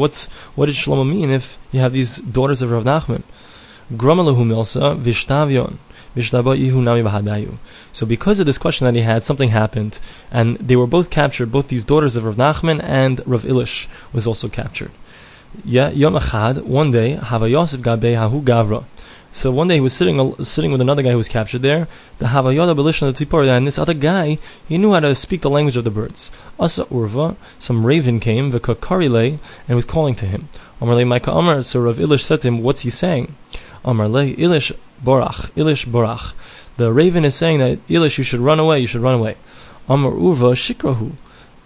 what's 0.00 0.26
what 0.54 0.66
did 0.66 0.74
Shlomo 0.74 1.08
mean 1.08 1.30
if 1.30 1.58
you 1.70 1.80
have 1.80 1.92
these 1.92 2.16
daughters 2.18 2.62
of 2.62 2.70
Rav 2.70 2.84
Nachman? 2.84 3.22
Gramalahu 3.92 4.44
milsa 4.44 4.98
vishtavion. 5.02 5.76
So 6.16 8.06
because 8.06 8.38
of 8.38 8.46
this 8.46 8.58
question 8.58 8.84
that 8.84 8.94
he 8.94 9.02
had, 9.02 9.24
something 9.24 9.48
happened, 9.48 9.98
and 10.30 10.56
they 10.58 10.76
were 10.76 10.86
both 10.86 11.10
captured. 11.10 11.50
Both 11.50 11.68
these 11.68 11.84
daughters 11.84 12.16
of 12.16 12.24
Rav 12.24 12.36
Nachman 12.36 12.80
and 12.82 13.20
Rav 13.26 13.42
Ilish 13.42 13.86
was 14.12 14.26
also 14.26 14.48
captured. 14.48 14.92
Yom 15.64 16.14
one 16.14 16.90
day, 16.90 17.14
Hava 17.14 17.48
Gabe 17.48 18.16
Hahu 18.16 18.42
Gavra. 18.42 18.84
So 19.34 19.50
one 19.50 19.66
day 19.66 19.74
he 19.74 19.80
was 19.80 19.92
sitting 19.92 20.44
sitting 20.44 20.70
with 20.70 20.80
another 20.80 21.02
guy 21.02 21.10
who 21.10 21.16
was 21.16 21.28
captured 21.28 21.62
there, 21.62 21.88
the 22.18 22.26
Havayoda 22.26 22.76
Belishon 22.76 23.12
the 23.12 23.26
Tzipor, 23.26 23.48
and 23.48 23.66
this 23.66 23.78
other 23.78 23.92
guy, 23.92 24.38
he 24.68 24.78
knew 24.78 24.92
how 24.92 25.00
to 25.00 25.12
speak 25.16 25.40
the 25.40 25.50
language 25.50 25.76
of 25.76 25.82
the 25.82 25.90
birds. 25.90 26.30
Asa 26.60 26.84
Urva, 26.84 27.34
some 27.58 27.84
raven 27.84 28.20
came, 28.20 28.52
V'kakarile, 28.52 29.40
and 29.66 29.74
was 29.74 29.84
calling 29.84 30.14
to 30.14 30.26
him. 30.26 30.48
Amar 30.80 30.94
Le 30.94 31.02
Maika 31.02 31.36
Amar, 31.36 31.62
so 31.62 31.80
Rav 31.80 31.96
Ilish 31.96 32.22
said 32.22 32.42
to 32.42 32.48
him, 32.48 32.62
what's 32.62 32.82
he 32.82 32.90
saying? 32.90 33.34
Amar 33.84 34.08
Le 34.08 34.26
Ilish 34.36 34.70
Borach, 35.04 35.50
Ilish 35.52 35.86
Borach. 35.86 36.32
The 36.76 36.92
raven 36.92 37.24
is 37.24 37.34
saying 37.34 37.58
that 37.58 37.86
Ilish, 37.88 38.18
you 38.18 38.24
should 38.24 38.40
run 38.40 38.58
away, 38.58 38.80
you 38.80 38.86
should 38.86 39.02
run 39.02 39.20
away. 39.20 39.36
Amar 39.88 40.12
Urva 40.12 40.54
Shikrahu. 40.54 41.12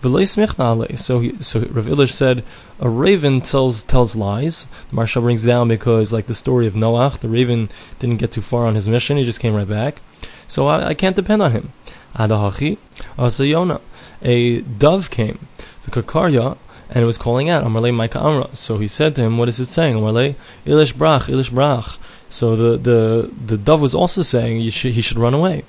So, 0.00 1.18
he, 1.18 1.34
so 1.40 1.58
Rav 1.60 1.86
Ilish 1.86 2.12
said, 2.12 2.44
a 2.78 2.88
raven 2.88 3.40
tells 3.40 3.82
tells 3.82 4.14
lies. 4.14 4.68
The 4.90 4.96
Maharsha 4.96 5.20
brings 5.20 5.42
down 5.42 5.66
because, 5.66 6.12
like 6.12 6.26
the 6.26 6.34
story 6.34 6.68
of 6.68 6.74
Noach, 6.74 7.18
the 7.18 7.28
raven 7.28 7.68
didn't 7.98 8.18
get 8.18 8.30
too 8.30 8.40
far 8.40 8.66
on 8.66 8.76
his 8.76 8.88
mission; 8.88 9.16
he 9.16 9.24
just 9.24 9.40
came 9.40 9.54
right 9.54 9.68
back. 9.68 10.00
So 10.46 10.68
I, 10.68 10.90
I 10.90 10.94
can't 10.94 11.16
depend 11.16 11.42
on 11.42 11.50
him. 11.50 11.72
Adahachi, 12.14 12.78
Asayona, 13.16 13.80
a 14.22 14.60
dove 14.60 15.10
came, 15.10 15.48
the 15.84 15.90
kakarya, 15.90 16.56
and 16.90 17.02
it 17.02 17.06
was 17.06 17.18
calling 17.18 17.50
out 17.50 17.64
Amarle 17.64 17.90
Maika 17.92 18.24
Amra. 18.24 18.54
So 18.54 18.78
he 18.78 18.86
said 18.86 19.16
to 19.16 19.22
him, 19.22 19.36
"What 19.36 19.48
is 19.48 19.58
it 19.58 19.66
saying?" 19.66 19.96
Amarle 19.96 20.36
Ilish 20.64 20.96
Brach, 20.96 21.22
Ilish 21.22 21.50
Brach. 21.50 21.98
So 22.28 22.56
the 22.56 22.76
the 22.76 23.30
the 23.46 23.56
dove 23.56 23.80
was 23.80 23.94
also 23.94 24.22
saying 24.22 24.68
should, 24.70 24.94
he 24.94 25.00
should 25.00 25.18
run 25.18 25.34
away. 25.34 25.64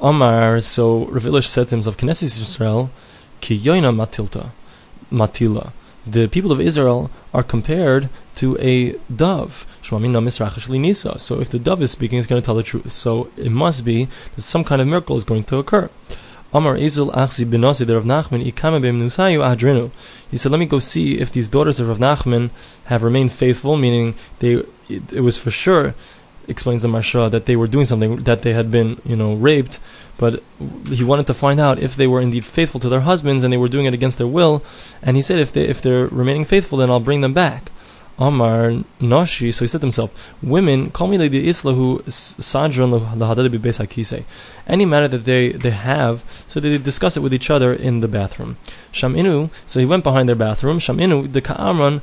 Amar. 0.00 0.60
So 0.60 1.06
Rav 1.06 1.24
Ilish 1.24 1.46
said 1.46 1.68
to 1.68 1.74
himself, 1.76 1.96
Knesset 1.96 2.24
Israel. 2.24 2.90
Ki 3.40 3.56
yoina 3.56 3.94
matilta, 3.94 4.50
matila. 5.12 5.72
The 6.06 6.26
people 6.26 6.50
of 6.50 6.60
Israel 6.60 7.10
are 7.34 7.42
compared 7.42 8.08
to 8.36 8.56
a 8.58 8.92
dove. 9.14 9.66
So 9.82 9.96
if 9.98 10.04
the 11.50 11.58
dove 11.62 11.82
is 11.82 11.90
speaking, 11.90 12.18
it's 12.18 12.26
going 12.26 12.40
to 12.40 12.46
tell 12.46 12.54
the 12.54 12.62
truth. 12.62 12.92
So 12.92 13.30
it 13.36 13.52
must 13.52 13.84
be 13.84 14.08
that 14.34 14.42
some 14.42 14.64
kind 14.64 14.80
of 14.80 14.88
miracle 14.88 15.16
is 15.16 15.24
going 15.24 15.44
to 15.44 15.58
occur. 15.58 15.90
Achzi 16.52 17.86
the 17.86 17.94
Rav 17.94 18.04
Nachman 18.04 18.52
Ikame 18.52 18.80
Adrinu. 18.80 19.90
He 20.30 20.36
said, 20.36 20.50
"Let 20.50 20.58
me 20.58 20.66
go 20.66 20.78
see 20.78 21.18
if 21.18 21.30
these 21.30 21.48
daughters 21.48 21.80
of 21.80 21.88
Rav 21.88 21.98
Nachman 21.98 22.50
have 22.84 23.04
remained 23.04 23.32
faithful." 23.32 23.76
Meaning, 23.76 24.14
they 24.38 24.62
it, 24.88 25.12
it 25.12 25.20
was 25.20 25.36
for 25.36 25.50
sure 25.50 25.94
explains 26.48 26.82
the 26.82 26.88
Maharsha 26.88 27.30
that 27.30 27.46
they 27.46 27.54
were 27.54 27.66
doing 27.66 27.84
something 27.84 28.16
that 28.24 28.42
they 28.42 28.54
had 28.54 28.70
been, 28.70 29.00
you 29.04 29.14
know, 29.14 29.34
raped, 29.34 29.78
but 30.16 30.42
he 30.88 31.04
wanted 31.04 31.26
to 31.26 31.34
find 31.34 31.60
out 31.60 31.78
if 31.78 31.94
they 31.94 32.06
were 32.06 32.20
indeed 32.20 32.44
faithful 32.44 32.80
to 32.80 32.88
their 32.88 33.02
husbands 33.02 33.44
and 33.44 33.52
they 33.52 33.58
were 33.58 33.68
doing 33.68 33.84
it 33.84 33.94
against 33.94 34.18
their 34.18 34.26
will. 34.26 34.64
And 35.02 35.16
he 35.16 35.22
said, 35.22 35.38
if 35.38 35.52
they 35.52 35.64
if 35.64 35.82
they're 35.82 36.06
remaining 36.06 36.44
faithful, 36.44 36.78
then 36.78 36.90
I'll 36.90 37.00
bring 37.00 37.20
them 37.20 37.34
back. 37.34 37.70
Amar 38.18 38.84
Nashi, 39.00 39.52
so 39.52 39.64
he 39.64 39.68
said 39.68 39.80
to 39.80 39.86
himself, 39.86 40.32
Women, 40.42 40.90
call 40.90 41.06
me 41.06 41.16
the 41.16 41.48
Islahu 41.48 42.02
Sadran 42.02 42.90
Lahadadi 43.16 44.24
Any 44.66 44.84
matter 44.84 45.06
that 45.08 45.24
they, 45.24 45.52
they 45.52 45.70
have, 45.70 46.24
so 46.48 46.58
they 46.58 46.76
discuss 46.78 47.16
it 47.16 47.20
with 47.20 47.32
each 47.32 47.48
other 47.48 47.72
in 47.72 48.00
the 48.00 48.08
bathroom. 48.08 48.56
Shaminu, 48.92 49.50
so 49.66 49.78
he 49.78 49.86
went 49.86 50.02
behind 50.02 50.28
their 50.28 50.36
bathroom. 50.36 50.80
Shaminu, 50.80 51.32
the 51.32 51.40
Ka'amran, 51.40 52.00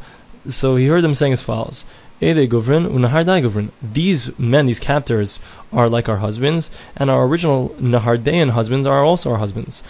so 0.48 0.78
he 0.78 0.88
heard 0.88 1.04
them 1.04 1.16
saying 1.16 1.34
as 1.34 1.42
follows. 1.42 1.84
These 2.22 2.40
men, 4.40 4.66
these 4.66 4.80
captors, 4.80 5.40
are 5.74 5.90
like 5.90 6.08
our 6.08 6.18
husbands, 6.18 6.72
and 6.96 7.10
our 7.10 7.26
original 7.26 7.70
Nahardayan 7.78 8.52
husbands 8.52 8.88
are 8.88 9.04
also 9.04 9.32
our 9.32 9.38
husbands. 9.40 9.84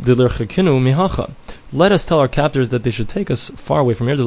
Let 0.00 1.92
us 1.92 2.06
tell 2.06 2.18
our 2.18 2.28
captors 2.28 2.68
that 2.68 2.82
they 2.82 2.90
should 2.90 3.08
take 3.08 3.30
us 3.30 3.50
far 3.50 3.80
away 3.80 3.94
from 3.94 4.06
here, 4.06 4.16
so 4.16 4.22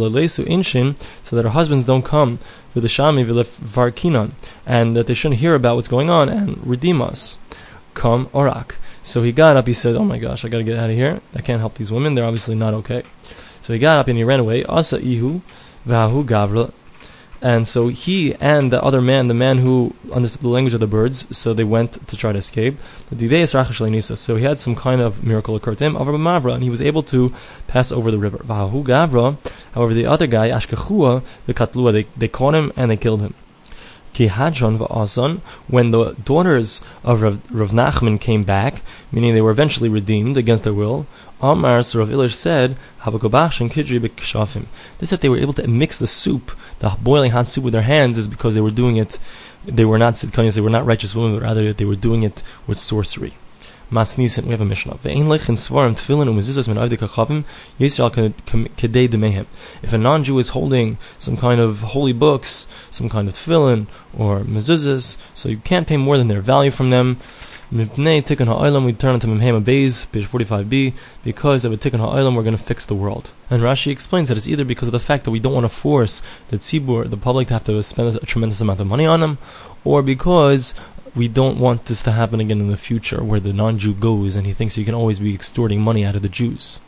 that 1.36 1.46
our 1.46 1.52
husbands 1.52 1.86
don't 1.86 2.04
come 2.04 2.40
with 2.74 2.84
the 2.84 2.90
shami 2.90 4.32
and 4.66 4.96
that 4.96 5.08
they 5.08 5.14
shouldn't 5.14 5.40
hear 5.40 5.56
about 5.56 5.76
what's 5.76 5.88
going 5.88 6.10
on 6.10 6.30
and 6.30 6.66
redeem 6.66 7.02
us. 7.02 7.38
Come 7.94 8.30
orak. 8.34 8.76
So 9.04 9.24
he 9.24 9.32
got 9.32 9.58
up. 9.58 9.68
He 9.68 9.74
said, 9.74 9.96
"Oh 9.96 10.06
my 10.06 10.18
gosh, 10.18 10.46
I 10.46 10.50
got 10.50 10.60
to 10.60 10.64
get 10.64 10.78
out 10.78 10.90
of 10.90 10.96
here. 10.96 11.22
I 11.36 11.42
can't 11.42 11.60
help 11.60 11.76
these 11.76 11.92
women. 11.92 12.16
They're 12.16 12.26
obviously 12.26 12.56
not 12.56 12.74
okay." 12.76 13.04
So 13.62 13.74
he 13.74 13.80
got 13.80 13.98
up 13.98 14.08
and 14.08 14.18
he 14.18 14.24
ran 14.24 14.40
away. 14.40 14.64
Asa 14.66 15.00
ihu 15.02 15.42
Vahu 15.88 16.24
Gavra. 16.26 16.72
And 17.42 17.68
so 17.68 17.88
he 17.88 18.36
and 18.36 18.72
the 18.72 18.82
other 18.84 19.02
man, 19.02 19.28
the 19.28 19.34
man 19.34 19.58
who 19.58 19.96
understood 20.14 20.44
the 20.44 20.48
language 20.48 20.76
of 20.76 20.80
the 20.80 20.88
birds, 20.88 21.36
so 21.36 21.54
they 21.54 21.64
went 21.64 22.08
to 22.08 22.16
try 22.16 22.32
to 22.32 22.38
escape. 22.38 22.78
So 23.10 24.36
he 24.36 24.44
had 24.44 24.60
some 24.60 24.76
kind 24.76 25.02
of 25.02 25.24
miracle 25.24 25.56
occur 25.56 25.74
to 25.74 25.84
him, 25.84 25.98
over 25.98 26.12
Mavra, 26.14 26.54
and 26.54 26.64
he 26.64 26.70
was 26.70 26.82
able 26.82 27.02
to 27.04 27.34
pass 27.68 27.92
over 27.92 28.12
the 28.12 28.20
river. 28.20 28.44
However, 28.48 29.94
the 29.94 30.06
other 30.06 30.28
guy, 30.28 30.50
Ashkechua, 30.50 31.24
the 31.48 31.54
Katlua, 31.54 31.92
they, 31.92 32.06
they 32.16 32.28
caught 32.28 32.54
him 32.54 32.72
and 32.76 32.92
they 32.92 32.98
killed 32.98 33.22
him. 33.22 33.34
Kihadron 34.14 34.78
va'asan, 34.78 35.40
when 35.68 35.92
the 35.92 36.14
daughters 36.26 36.82
of 37.04 37.22
Rav, 37.22 37.40
Rav 37.50 37.72
Nachman 37.72 38.20
came 38.20 38.44
back, 38.44 38.82
meaning 39.12 39.34
they 39.34 39.42
were 39.42 39.52
eventually 39.52 39.90
redeemed 39.90 40.38
against 40.38 40.64
their 40.64 40.74
will, 40.74 41.08
Amar 41.42 41.78
Rav 41.78 42.10
Ilish 42.10 42.36
said, 42.36 42.76
Havagobash 43.02 43.62
and 43.62 43.72
Kidri 43.72 44.00
b'kshafim. 44.00 44.66
This 45.00 45.10
that 45.10 45.22
they 45.22 45.30
were 45.30 45.38
able 45.40 45.54
to 45.54 45.68
mix 45.68 45.98
the 45.98 46.08
soup, 46.08 46.52
the 46.80 46.90
boiling 47.02 47.32
hot 47.32 47.48
soup 47.48 47.64
with 47.64 47.74
their 47.74 47.82
hands 47.84 48.18
is 48.18 48.28
because 48.28 48.54
they 48.54 48.62
were 48.62 48.72
doing 48.72 48.98
it, 48.98 49.18
they 49.66 49.86
were 49.86 49.98
not 49.98 50.16
Sidkanias, 50.16 50.56
they 50.56 50.62
were 50.62 50.70
not 50.70 50.86
righteous 50.86 51.16
women, 51.16 51.36
but 51.36 51.44
rather 51.44 51.74
they 51.74 51.86
were 51.86 51.96
doing 51.96 52.24
it 52.24 52.44
with 52.68 52.78
sorcery. 52.78 53.34
Masnisen, 53.92 54.46
we 54.46 54.52
have 54.52 54.62
a 54.62 54.66
Mishnah. 54.66 54.96
Ve'ein 54.96 55.26
lechin 55.26 55.58
svarim 55.58 55.94
tefillin 55.96 56.30
umezuzas 56.30 56.66
min 56.70 56.78
avdik 56.78 57.00
hachavim 57.00 57.44
yisrael 57.78 58.32
kedei 58.78 59.10
demehem. 59.10 59.46
If 59.84 59.92
a 59.92 59.98
non-Jew 59.98 60.40
is 60.40 60.50
holding 60.50 60.98
some 61.20 61.36
kind 61.36 61.60
of 61.60 61.82
holy 61.82 62.14
books, 62.14 62.68
some 62.90 63.10
kind 63.10 63.28
of 63.28 63.34
tefillin 63.34 63.88
or 64.18 64.42
mezuzas, 64.42 65.18
so 65.34 65.50
you 65.50 65.58
can't 65.58 65.88
pay 65.88 65.98
more 65.98 66.18
than 66.18 66.30
their 66.30 66.40
value 66.40 66.72
from 66.72 66.90
them. 66.90 67.18
Mipnei 67.74 68.22
tikkun 68.22 68.48
ha'olam, 68.48 68.86
we 68.86 68.92
turn 68.92 69.14
into 69.14 69.28
Memhem 69.28 69.64
Beis, 69.64 70.10
page 70.12 70.26
45b, 70.28 70.94
because 71.24 71.64
of 71.64 71.72
a 71.72 71.78
tikkun 71.78 72.00
ha'olam, 72.00 72.36
we're 72.36 72.44
going 72.44 72.56
to 72.56 72.62
fix 72.62 72.86
the 72.86 72.96
world. 72.96 73.32
And 73.50 73.62
Rashi 73.62 73.92
explains 73.94 74.28
that 74.28 74.36
it's 74.36 74.48
either 74.48 74.66
because 74.66 74.90
of 74.90 74.92
the 74.92 75.00
fact 75.00 75.24
that 75.24 75.32
we 75.32 75.40
don't 75.40 75.54
want 75.54 75.64
to 75.64 75.70
force 75.70 76.22
the 76.50 76.58
tzibur, 76.58 77.10
the 77.10 77.16
public, 77.16 77.48
to 77.48 77.54
have 77.54 77.64
to 77.66 77.82
spend 77.84 78.14
a 78.14 78.20
tremendous 78.26 78.60
amount 78.60 78.82
of 78.82 78.88
money 78.88 79.06
on 79.06 79.22
them, 79.22 79.38
or 79.86 80.02
because 80.02 80.76
we 81.16 81.28
don't 81.28 81.60
want 81.60 81.86
this 81.86 82.04
to 82.04 82.12
happen 82.12 82.40
again 82.40 82.62
in 82.62 82.70
the 82.70 82.78
future, 82.78 83.24
where 83.24 83.40
the 83.40 83.54
non-Jew 83.54 83.96
goes 83.96 84.36
and 84.36 84.48
he 84.48 84.54
thinks 84.54 84.76
he 84.76 84.86
can 84.86 84.96
always 84.96 85.20
be 85.20 85.34
extorting 85.34 85.82
money 85.82 86.06
out 86.06 86.16
of 86.16 86.22
the 86.22 86.30
Jews. 86.30 86.80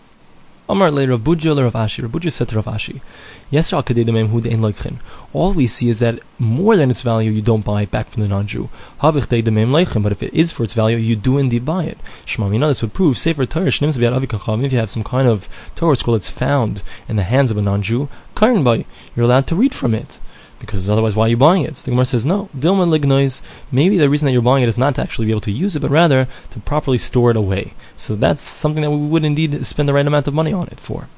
Amar 0.70 0.92
le 0.92 1.06
Rav 1.06 1.20
Budja 1.20 1.54
le 1.54 1.62
Rav 1.62 1.74
Budja 1.74 2.32
said 2.32 2.48
to 2.48 2.56
dein 2.56 4.62
loikchen. 4.62 5.00
All 5.34 5.52
we 5.52 5.68
see 5.68 5.90
is 5.90 6.00
that 6.00 6.22
more 6.40 6.78
than 6.78 6.90
its 6.90 7.02
value, 7.02 7.32
you 7.32 7.42
don't 7.42 7.66
buy 7.66 7.82
it 7.82 7.92
back 7.92 8.08
from 8.08 8.22
the 8.22 8.30
non-Jew. 8.30 8.70
Deidamem 9.02 9.72
leichem. 9.72 10.02
But 10.02 10.14
if 10.14 10.24
it 10.24 10.34
is 10.34 10.52
for 10.52 10.64
its 10.64 10.72
value, 10.72 10.96
you 10.96 11.18
do 11.18 11.38
indeed 11.38 11.66
buy 11.66 11.84
it. 11.84 11.98
Shmamina, 12.26 12.70
this 12.70 12.82
would 12.82 12.94
prove 12.94 13.18
Sefer 13.18 13.46
Torah 13.46 13.68
shnims 13.68 13.98
v'yad 13.98 14.18
avikacham. 14.18 14.64
If 14.64 14.72
you 14.72 14.80
have 14.80 14.90
some 14.90 15.04
kind 15.04 15.28
of 15.28 15.50
Torah 15.76 15.98
scroll 15.98 16.16
that's 16.16 16.30
found 16.30 16.82
in 17.10 17.18
the 17.18 17.24
hands 17.24 17.52
of 17.52 17.58
a 17.58 17.62
non-Jew, 17.62 18.08
karin 18.34 18.64
by, 18.64 18.86
you're 19.18 19.26
allowed 19.26 19.48
to 19.48 19.56
read 19.56 19.76
from 19.76 19.94
it 19.94 20.22
because 20.66 20.90
otherwise, 20.90 21.14
why 21.14 21.26
are 21.26 21.30
you 21.30 21.36
buying 21.36 21.64
it? 21.64 21.76
So 21.76 21.84
the 21.84 21.92
Gemara 21.92 22.06
says, 22.06 22.24
no. 22.24 22.50
Dilman 22.58 22.90
lignois, 22.90 23.42
maybe 23.70 23.98
the 23.98 24.10
reason 24.10 24.26
that 24.26 24.32
you're 24.32 24.42
buying 24.42 24.64
it 24.64 24.70
is 24.70 24.78
not 24.78 24.96
to 24.96 25.02
actually 25.02 25.26
be 25.26 25.32
able 25.32 25.42
to 25.42 25.52
use 25.52 25.76
it, 25.76 25.82
but 25.82 25.92
rather 25.92 26.28
to 26.52 26.60
properly 26.62 26.98
store 26.98 27.32
it 27.32 27.38
away. 27.38 27.74
So 27.98 28.16
that's 28.16 28.42
something 28.42 28.82
that 28.82 28.92
we 28.92 29.08
would 29.08 29.26
indeed 29.26 29.66
spend 29.66 29.90
the 29.90 29.94
right 29.94 30.08
amount 30.08 30.30
of 30.30 30.34
money 30.34 30.54
on 30.54 30.68
it 30.70 30.80
for. 30.80 31.10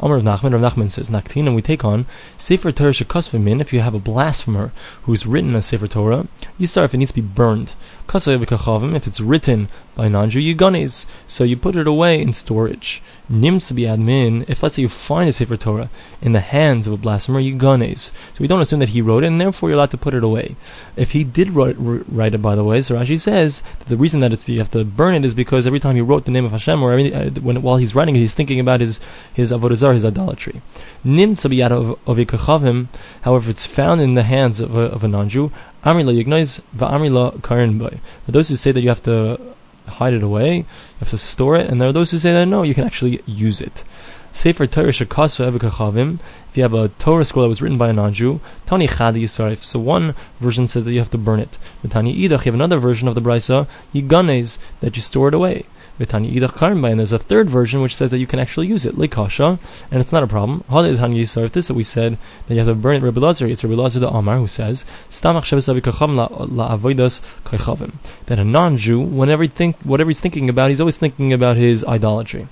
Amr 0.00 0.16
of 0.16 0.22
Nachman, 0.22 0.52
Rav 0.52 0.74
Nachman 0.74 0.90
says, 0.90 1.10
and 1.10 1.54
we 1.54 1.62
take 1.62 1.84
on 1.84 2.06
Sefer 2.36 2.70
Torah 2.70 2.92
Shekasvimin, 2.92 3.60
if 3.60 3.72
you 3.72 3.80
have 3.80 3.94
a 3.94 3.98
blasphemer 3.98 4.72
who's 5.02 5.26
written 5.26 5.56
a 5.56 5.62
Sefer 5.62 5.88
Torah, 5.88 6.26
you 6.56 6.66
start 6.66 6.86
if 6.86 6.94
it 6.94 6.98
needs 6.98 7.10
to 7.10 7.20
be 7.20 7.28
burned. 7.28 7.74
If 8.08 9.06
it's 9.06 9.20
written 9.20 9.68
by 9.94 10.08
non-Jew 10.08 10.40
you 10.40 10.54
Yuganis, 10.54 11.06
so 11.26 11.44
you 11.44 11.56
put 11.56 11.76
it 11.76 11.86
away 11.86 12.22
in 12.22 12.32
storage. 12.32 13.02
Nims 13.30 13.72
admin, 13.72 14.48
if 14.48 14.62
let's 14.62 14.76
say 14.76 14.82
you 14.82 14.88
find 14.88 15.28
a 15.28 15.32
Sefer 15.32 15.56
Torah 15.56 15.90
in 16.22 16.32
the 16.32 16.40
hands 16.40 16.86
of 16.86 16.94
a 16.94 16.96
blasphemer, 16.96 17.40
you 17.40 17.54
Yuganis. 17.54 18.12
So 18.32 18.38
we 18.38 18.46
don't 18.46 18.60
assume 18.60 18.78
that 18.78 18.90
he 18.90 19.02
wrote 19.02 19.24
it, 19.24 19.26
and 19.26 19.40
therefore 19.40 19.68
you're 19.68 19.76
allowed 19.76 19.90
to 19.90 19.98
put 19.98 20.14
it 20.14 20.24
away. 20.24 20.56
If 20.96 21.12
he 21.12 21.24
did 21.24 21.50
write, 21.50 21.74
write 21.78 22.34
it, 22.34 22.40
by 22.40 22.54
the 22.54 22.64
way, 22.64 22.80
so 22.80 22.94
Rashi 22.94 23.20
says 23.20 23.62
that 23.80 23.88
the 23.88 23.96
reason 23.96 24.20
that 24.20 24.32
it's 24.32 24.48
you 24.48 24.58
have 24.58 24.70
to 24.70 24.84
burn 24.84 25.16
it 25.16 25.24
is 25.24 25.34
because 25.34 25.66
every 25.66 25.80
time 25.80 25.96
he 25.96 26.00
wrote 26.00 26.24
the 26.24 26.30
name 26.30 26.44
of 26.44 26.52
Hashem, 26.52 26.82
or 26.82 26.94
uh, 26.94 27.30
when, 27.42 27.60
while 27.60 27.76
he's 27.76 27.94
writing 27.94 28.16
it, 28.16 28.20
he's 28.20 28.34
thinking 28.34 28.60
about 28.60 28.80
his 28.80 29.00
his 29.34 29.50
avodah 29.52 29.92
his 29.92 30.04
idolatry. 30.04 30.62
Nim 31.04 31.32
of 31.32 32.88
however, 33.22 33.50
it's 33.50 33.66
found 33.66 34.00
in 34.00 34.14
the 34.14 34.22
hands 34.22 34.60
of 34.60 34.74
a, 34.74 34.80
of 34.80 35.04
a 35.04 35.08
non-Jew. 35.08 35.52
Amrila. 35.84 38.00
Those 38.26 38.48
who 38.48 38.56
say 38.56 38.72
that 38.72 38.80
you 38.80 38.88
have 38.88 39.02
to 39.04 39.40
hide 39.86 40.14
it 40.14 40.22
away, 40.22 40.56
you 40.56 40.64
have 41.00 41.08
to 41.08 41.18
store 41.18 41.56
it, 41.56 41.68
and 41.68 41.80
there 41.80 41.88
are 41.88 41.92
those 41.92 42.10
who 42.10 42.18
say 42.18 42.32
that 42.32 42.46
no, 42.46 42.62
you 42.62 42.74
can 42.74 42.84
actually 42.84 43.22
use 43.26 43.60
it. 43.60 43.84
Sefer 44.30 44.66
Torah 44.66 44.88
Shekasva 44.88 45.50
Evikachavim, 45.50 46.18
if 46.50 46.56
you 46.56 46.62
have 46.62 46.74
a 46.74 46.90
Torah 46.90 47.24
scroll 47.24 47.44
that 47.44 47.48
was 47.48 47.62
written 47.62 47.78
by 47.78 47.88
a 47.88 47.92
non-Jew, 47.92 48.40
Tani 48.66 48.86
Yisarif. 48.86 49.64
So 49.64 49.78
one 49.78 50.14
version 50.38 50.66
says 50.66 50.84
that 50.84 50.92
you 50.92 50.98
have 50.98 51.10
to 51.10 51.18
burn 51.18 51.40
it. 51.40 51.58
But 51.80 51.92
Tani 51.92 52.14
Idach, 52.14 52.44
you 52.44 52.52
have 52.52 52.54
another 52.54 52.78
version 52.78 53.08
of 53.08 53.14
the 53.14 53.22
Brisa, 53.22 53.66
Yiganes, 53.94 54.58
that 54.80 54.96
you 54.96 55.02
store 55.02 55.28
it 55.28 55.34
away. 55.34 55.64
V'tanya 55.98 56.32
idach 56.32 56.56
karim 56.56 56.84
and 56.84 57.00
there's 57.00 57.12
a 57.12 57.18
third 57.18 57.50
version 57.50 57.82
which 57.82 57.96
says 57.96 58.10
that 58.12 58.18
you 58.18 58.26
can 58.26 58.38
actually 58.38 58.68
use 58.68 58.86
it, 58.86 58.94
likasha, 58.94 59.58
and 59.90 60.00
it's 60.00 60.12
not 60.12 60.22
a 60.22 60.26
problem. 60.26 60.62
Halei 60.70 60.96
tanya 60.96 61.24
yisarif 61.24 61.52
this 61.52 61.68
that 61.68 61.74
we 61.74 61.82
said 61.82 62.16
that 62.46 62.54
you 62.54 62.60
have 62.60 62.68
to 62.68 62.74
burn 62.74 62.96
it. 62.96 63.02
Rabbi 63.02 63.20
Lazar, 63.20 63.46
it's 63.46 63.64
Rabbi 63.64 63.74
Lazar 63.74 63.98
the 63.98 64.08
Amar 64.08 64.38
who 64.38 64.46
says 64.46 64.84
stamach 65.08 65.42
shebesavikacham 65.42 66.16
la 66.56 66.76
avodas 66.76 67.20
kaychavim 67.44 67.94
that 68.26 68.38
a 68.38 68.44
non-Jew, 68.44 69.00
whenever 69.00 69.42
he 69.42 69.48
think 69.48 69.76
whatever 69.82 70.08
he's 70.08 70.20
thinking 70.20 70.48
about, 70.48 70.70
he's 70.70 70.80
always 70.80 70.98
thinking 70.98 71.32
about 71.32 71.56
his 71.56 71.84
idolatry. 71.84 72.48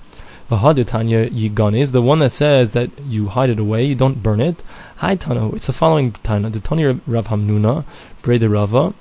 V'haditanya 0.49 1.29
yigan 1.29 1.77
is 1.77 1.91
the 1.93 2.01
one 2.01 2.19
that 2.19 2.31
says 2.31 2.73
that 2.73 2.89
you 3.05 3.27
hide 3.27 3.49
it 3.49 3.59
away, 3.59 3.85
you 3.85 3.95
don't 3.95 4.23
burn 4.23 4.41
it. 4.41 4.63
Hi 4.97 5.15
Tano, 5.15 5.53
it's 5.53 5.67
the 5.67 5.73
following 5.73 6.11
Tana. 6.11 6.49
The 6.49 6.59
Tani 6.59 6.85
Rav 6.85 7.27
Hamnuna, 7.27 7.85
Breda 8.21 8.49
Rava 8.49 8.93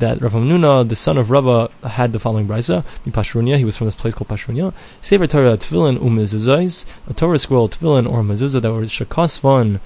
that 0.00 0.20
Rav 0.20 0.32
Hamnuna, 0.32 0.88
the 0.88 0.96
son 0.96 1.16
of 1.16 1.30
Rava, 1.30 1.70
had 1.84 2.12
the 2.12 2.18
following 2.18 2.48
brisa. 2.48 2.84
Pashrunia, 3.08 3.56
he 3.56 3.64
was 3.64 3.76
from 3.76 3.86
this 3.86 3.94
place 3.94 4.14
called 4.14 4.28
Pashrunia. 4.28 4.72
Sefer 5.02 5.26
Torah 5.26 5.56
Tefillin 5.56 5.98
umezuzais, 5.98 6.84
a 7.08 7.14
Torah 7.14 7.38
scroll 7.38 7.68
Tefillin 7.68 8.10
or 8.10 8.22
mezuzah 8.22 8.60
that 8.60 8.72
were 8.72 8.82
shakasvan 8.82 9.80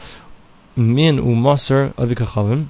min 0.76 1.18
umaser 1.18 1.92
avikachavim, 1.94 2.68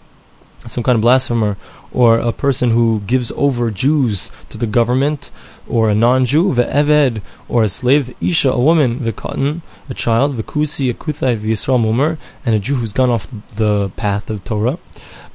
some 0.67 0.83
kind 0.83 0.97
of 0.97 1.03
blasphemer 1.03 1.57
or 1.95 2.19
a 2.19 2.33
person 2.33 2.71
who 2.71 3.01
gives 3.07 3.31
over 3.37 3.71
Jews 3.71 4.31
to 4.51 4.59
the 4.59 4.67
government, 4.67 5.31
or 5.69 5.89
a 5.89 5.95
non-Jew, 5.95 6.53
ve'eved, 6.53 7.23
or 7.49 7.63
a 7.63 7.69
slave, 7.69 8.15
isha, 8.21 8.51
a 8.51 8.59
woman, 8.59 8.99
ve'katan, 8.99 9.63
a 9.89 9.95
child, 9.95 10.37
ve'kusi, 10.37 10.91
a 10.91 10.95
kuthai, 10.95 11.39
ve'yisrael 11.39 11.81
mumer, 11.81 12.19
and 12.45 12.57
a 12.57 12.59
Jew 12.59 12.75
who's 12.75 12.93
gone 12.93 13.11
off 13.11 13.29
the 13.55 13.91
path 13.91 14.29
of 14.29 14.43
Torah. 14.43 14.79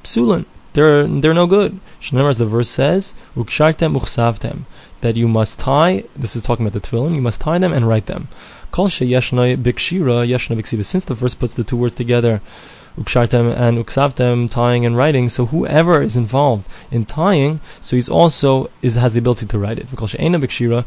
Psulan, 0.03 0.45
they're 0.73 1.07
they're 1.07 1.33
no 1.33 1.47
good. 1.47 1.79
Shneimar, 2.01 2.29
as 2.29 2.37
the 2.37 2.45
verse 2.45 2.69
says, 2.69 3.13
ukshartem 3.35 3.97
uchsavtem, 3.99 4.63
that 5.01 5.17
you 5.17 5.27
must 5.27 5.59
tie. 5.59 6.03
This 6.15 6.35
is 6.35 6.43
talking 6.43 6.65
about 6.65 6.79
the 6.79 6.87
tefillin. 6.87 7.15
You 7.15 7.21
must 7.21 7.41
tie 7.41 7.57
them 7.57 7.73
and 7.73 7.87
write 7.87 8.05
them. 8.05 8.27
Kol 8.71 8.87
sheyeshnoi 8.87 9.57
bikshira 9.57 10.27
biksiva. 10.27 10.85
Since 10.85 11.05
the 11.05 11.15
verse 11.15 11.35
puts 11.35 11.53
the 11.55 11.63
two 11.63 11.77
words 11.77 11.95
together, 11.95 12.41
ukshartem 12.99 13.55
and 13.55 13.83
uksavtem, 13.83 14.49
tying 14.49 14.85
and 14.85 14.95
writing. 14.95 15.29
So 15.29 15.47
whoever 15.47 16.01
is 16.01 16.15
involved 16.15 16.67
in 16.91 17.05
tying, 17.05 17.61
so 17.81 17.95
he's 17.95 18.09
also 18.09 18.69
is 18.81 18.95
has 18.95 19.13
the 19.13 19.19
ability 19.19 19.47
to 19.47 19.57
write 19.57 19.79
it. 19.79 19.87
She'ena 19.89 20.39
bikshira. 20.39 20.85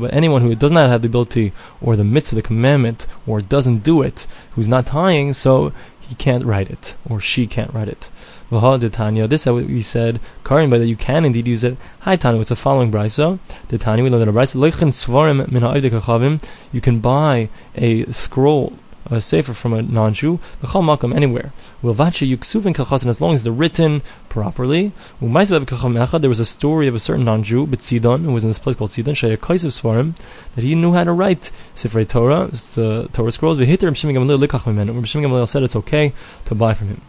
But 0.00 0.14
anyone 0.14 0.42
who 0.42 0.54
does 0.54 0.70
not 0.70 0.90
have 0.90 1.02
the 1.02 1.08
ability 1.08 1.52
or 1.80 1.96
the 1.96 2.04
mitzvah, 2.04 2.36
the 2.36 2.42
commandment, 2.42 3.06
or 3.26 3.40
doesn't 3.40 3.78
do 3.78 4.02
it, 4.02 4.26
who's 4.52 4.68
not 4.68 4.86
tying, 4.86 5.32
so 5.32 5.72
he 6.08 6.14
can't 6.14 6.44
write 6.44 6.70
it 6.70 6.96
or 7.08 7.20
she 7.20 7.46
can't 7.46 7.72
write 7.72 7.88
it. 7.88 8.10
Tanya. 8.90 9.26
This 9.26 9.44
that 9.44 9.54
we 9.54 9.80
said, 9.80 10.20
Karin, 10.44 10.68
by 10.68 10.78
that 10.78 10.86
you 10.86 10.96
can 10.96 11.24
indeed 11.24 11.46
use 11.46 11.64
it. 11.64 11.76
Hi 12.00 12.16
Tanya, 12.16 12.40
it's 12.40 12.50
the 12.50 12.56
following 12.56 12.90
brisa. 12.92 13.38
The 13.68 13.78
Tanya 13.78 14.04
we 14.04 14.10
learned 14.10 14.24
in 14.24 14.28
a 14.28 14.32
brisa. 14.32 14.56
You 16.72 16.80
can 16.80 17.00
buy 17.00 17.48
a 17.74 18.12
scroll 18.12 18.74
a 19.06 19.20
sefer 19.20 19.52
from 19.52 19.72
a 19.72 19.82
non-Jew, 19.82 20.38
v'chal 20.62 20.82
makam 20.82 21.14
anywhere. 21.14 21.52
Wilvache 21.82 22.28
yuksuvin 22.36 22.74
kachasin 22.74 23.08
as 23.08 23.20
long 23.20 23.34
as 23.34 23.44
they're 23.44 23.52
written 23.52 24.02
properly. 24.28 24.92
There 25.20 26.28
was 26.28 26.40
a 26.40 26.46
story 26.46 26.86
of 26.86 26.94
a 26.94 26.98
certain 26.98 27.24
non-Jew, 27.24 27.68
Sidon, 27.78 28.24
who 28.24 28.32
was 28.32 28.44
in 28.44 28.50
this 28.50 28.58
place 28.58 28.76
called 28.76 28.90
Sidon, 28.90 29.14
Shaya 29.14 29.36
Kaisav 29.36 29.72
Svarim, 29.72 30.16
that 30.54 30.62
he 30.62 30.74
knew 30.74 30.92
how 30.92 31.04
to 31.04 31.12
write 31.12 31.50
sefer 31.74 32.04
Torah, 32.04 32.48
the 32.74 33.02
uh, 33.02 33.08
Torah 33.12 33.32
scrolls. 33.32 33.58
V'hitter 33.58 33.84
Rav 33.84 33.96
Shimon 33.96 34.16
Gamliel 34.16 34.38
likach 34.38 34.62
mimenu. 34.62 34.94
Rav 34.94 35.08
Shimon 35.08 35.30
Gamliel 35.30 35.48
said 35.48 35.62
it's 35.62 35.76
okay 35.76 36.12
to 36.44 36.54
buy 36.54 36.74
from 36.74 36.88
him. 36.88 37.00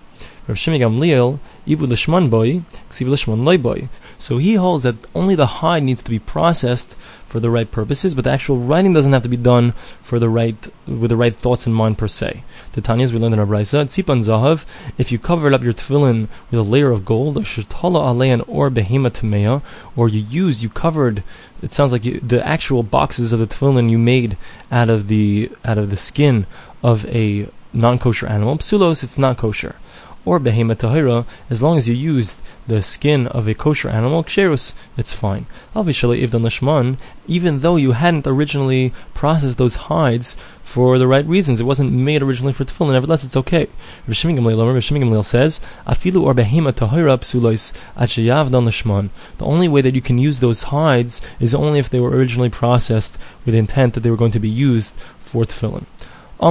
Rav 0.45 0.57
Shimon 0.57 0.81
Gamliel, 0.81 1.39
Ibu 1.65 1.87
Lishman 1.87 2.29
boy, 2.29 2.63
Ksiv 2.89 3.07
Lishman 3.07 3.45
loy 3.45 3.57
boy. 3.57 3.87
So 4.17 4.39
he 4.39 4.55
holds 4.55 4.83
that 4.83 4.95
only 5.15 5.35
the 5.35 5.45
hide 5.63 5.83
needs 5.83 6.03
to 6.03 6.09
be 6.09 6.19
processed 6.19 6.95
for 7.25 7.39
the 7.39 7.49
right 7.49 7.71
purposes, 7.71 8.13
but 8.13 8.25
the 8.25 8.31
actual 8.31 8.57
writing 8.57 8.93
doesn't 8.93 9.13
have 9.13 9.23
to 9.23 9.29
be 9.29 9.37
done 9.37 9.71
for 10.01 10.19
the 10.19 10.29
right 10.29 10.67
with 10.85 11.09
the 11.09 11.15
right 11.15 11.35
thoughts 11.35 11.65
in 11.65 11.71
mind 11.73 11.97
per 11.97 12.09
se. 12.09 12.43
The 12.73 12.81
Tanyas 12.81 13.13
we 13.13 13.19
learned 13.19 13.35
in 13.35 13.39
our 13.39 13.45
Brisa, 13.45 13.85
Tzipan 13.85 14.23
Zahav, 14.23 14.65
if 14.97 15.11
you 15.11 15.17
covered 15.17 15.53
up 15.53 15.63
your 15.63 15.73
tefillin 15.73 16.27
with 16.51 16.59
a 16.59 16.63
layer 16.63 16.91
of 16.91 17.05
gold, 17.05 17.37
or 17.37 17.41
Shetala 17.41 18.01
Alean 18.13 18.43
or 18.47 18.69
Behema 18.69 19.09
Tamea, 19.09 19.61
or 19.95 20.09
you 20.09 20.21
use, 20.21 20.61
you 20.61 20.69
covered 20.69 21.23
it 21.61 21.71
sounds 21.71 21.93
like 21.93 22.03
you, 22.03 22.19
the 22.19 22.45
actual 22.45 22.83
boxes 22.83 23.31
of 23.31 23.39
the 23.39 23.47
tefillin 23.47 23.89
you 23.89 23.97
made 23.97 24.35
out 24.69 24.89
of 24.89 25.07
the 25.07 25.49
out 25.63 25.77
of 25.77 25.89
the 25.89 25.97
skin 25.97 26.45
of 26.83 27.05
a 27.05 27.47
non-kosher 27.71 28.27
animal. 28.27 28.57
Psulos, 28.57 29.03
it's 29.03 29.17
not 29.17 29.37
kosher 29.37 29.77
or 30.25 30.39
behema 30.39 30.75
tahira, 30.75 31.25
as 31.49 31.61
long 31.61 31.77
as 31.77 31.87
you 31.87 31.95
used 31.95 32.39
the 32.67 32.81
skin 32.81 33.27
of 33.27 33.47
a 33.47 33.53
kosher 33.53 33.89
animal, 33.89 34.23
ksherus, 34.23 34.73
it's 34.97 35.11
fine. 35.11 35.45
Avishali 35.75 36.25
ivdan 36.25 36.41
lishman, 36.41 36.97
even 37.27 37.59
though 37.59 37.75
you 37.75 37.91
hadn't 37.91 38.27
originally 38.27 38.93
processed 39.13 39.57
those 39.57 39.75
hides 39.75 40.35
for 40.61 40.97
the 40.97 41.07
right 41.07 41.25
reasons, 41.25 41.59
it 41.59 41.65
wasn't 41.65 41.91
made 41.91 42.21
originally 42.21 42.53
for 42.53 42.63
tefillin, 42.63 42.93
nevertheless 42.93 43.23
it's 43.23 43.35
okay. 43.35 43.67
Rishimim 44.07 44.37
Gamliel 44.37 45.25
says, 45.25 45.59
afilu 45.85 46.23
or 46.23 46.33
behema 46.33 46.71
tahira 46.71 47.19
psulois 47.19 47.73
achayavdan 47.97 48.65
lishman. 48.65 49.09
The 49.37 49.45
only 49.45 49.67
way 49.67 49.81
that 49.81 49.95
you 49.95 50.01
can 50.01 50.17
use 50.17 50.39
those 50.39 50.63
hides 50.63 51.21
is 51.39 51.53
only 51.53 51.79
if 51.79 51.89
they 51.89 51.99
were 51.99 52.15
originally 52.15 52.49
processed 52.49 53.17
with 53.45 53.53
the 53.53 53.59
intent 53.59 53.93
that 53.93 54.01
they 54.01 54.09
were 54.09 54.17
going 54.17 54.31
to 54.31 54.39
be 54.39 54.49
used 54.49 54.95
for 55.19 55.43
tefillin. 55.43 55.85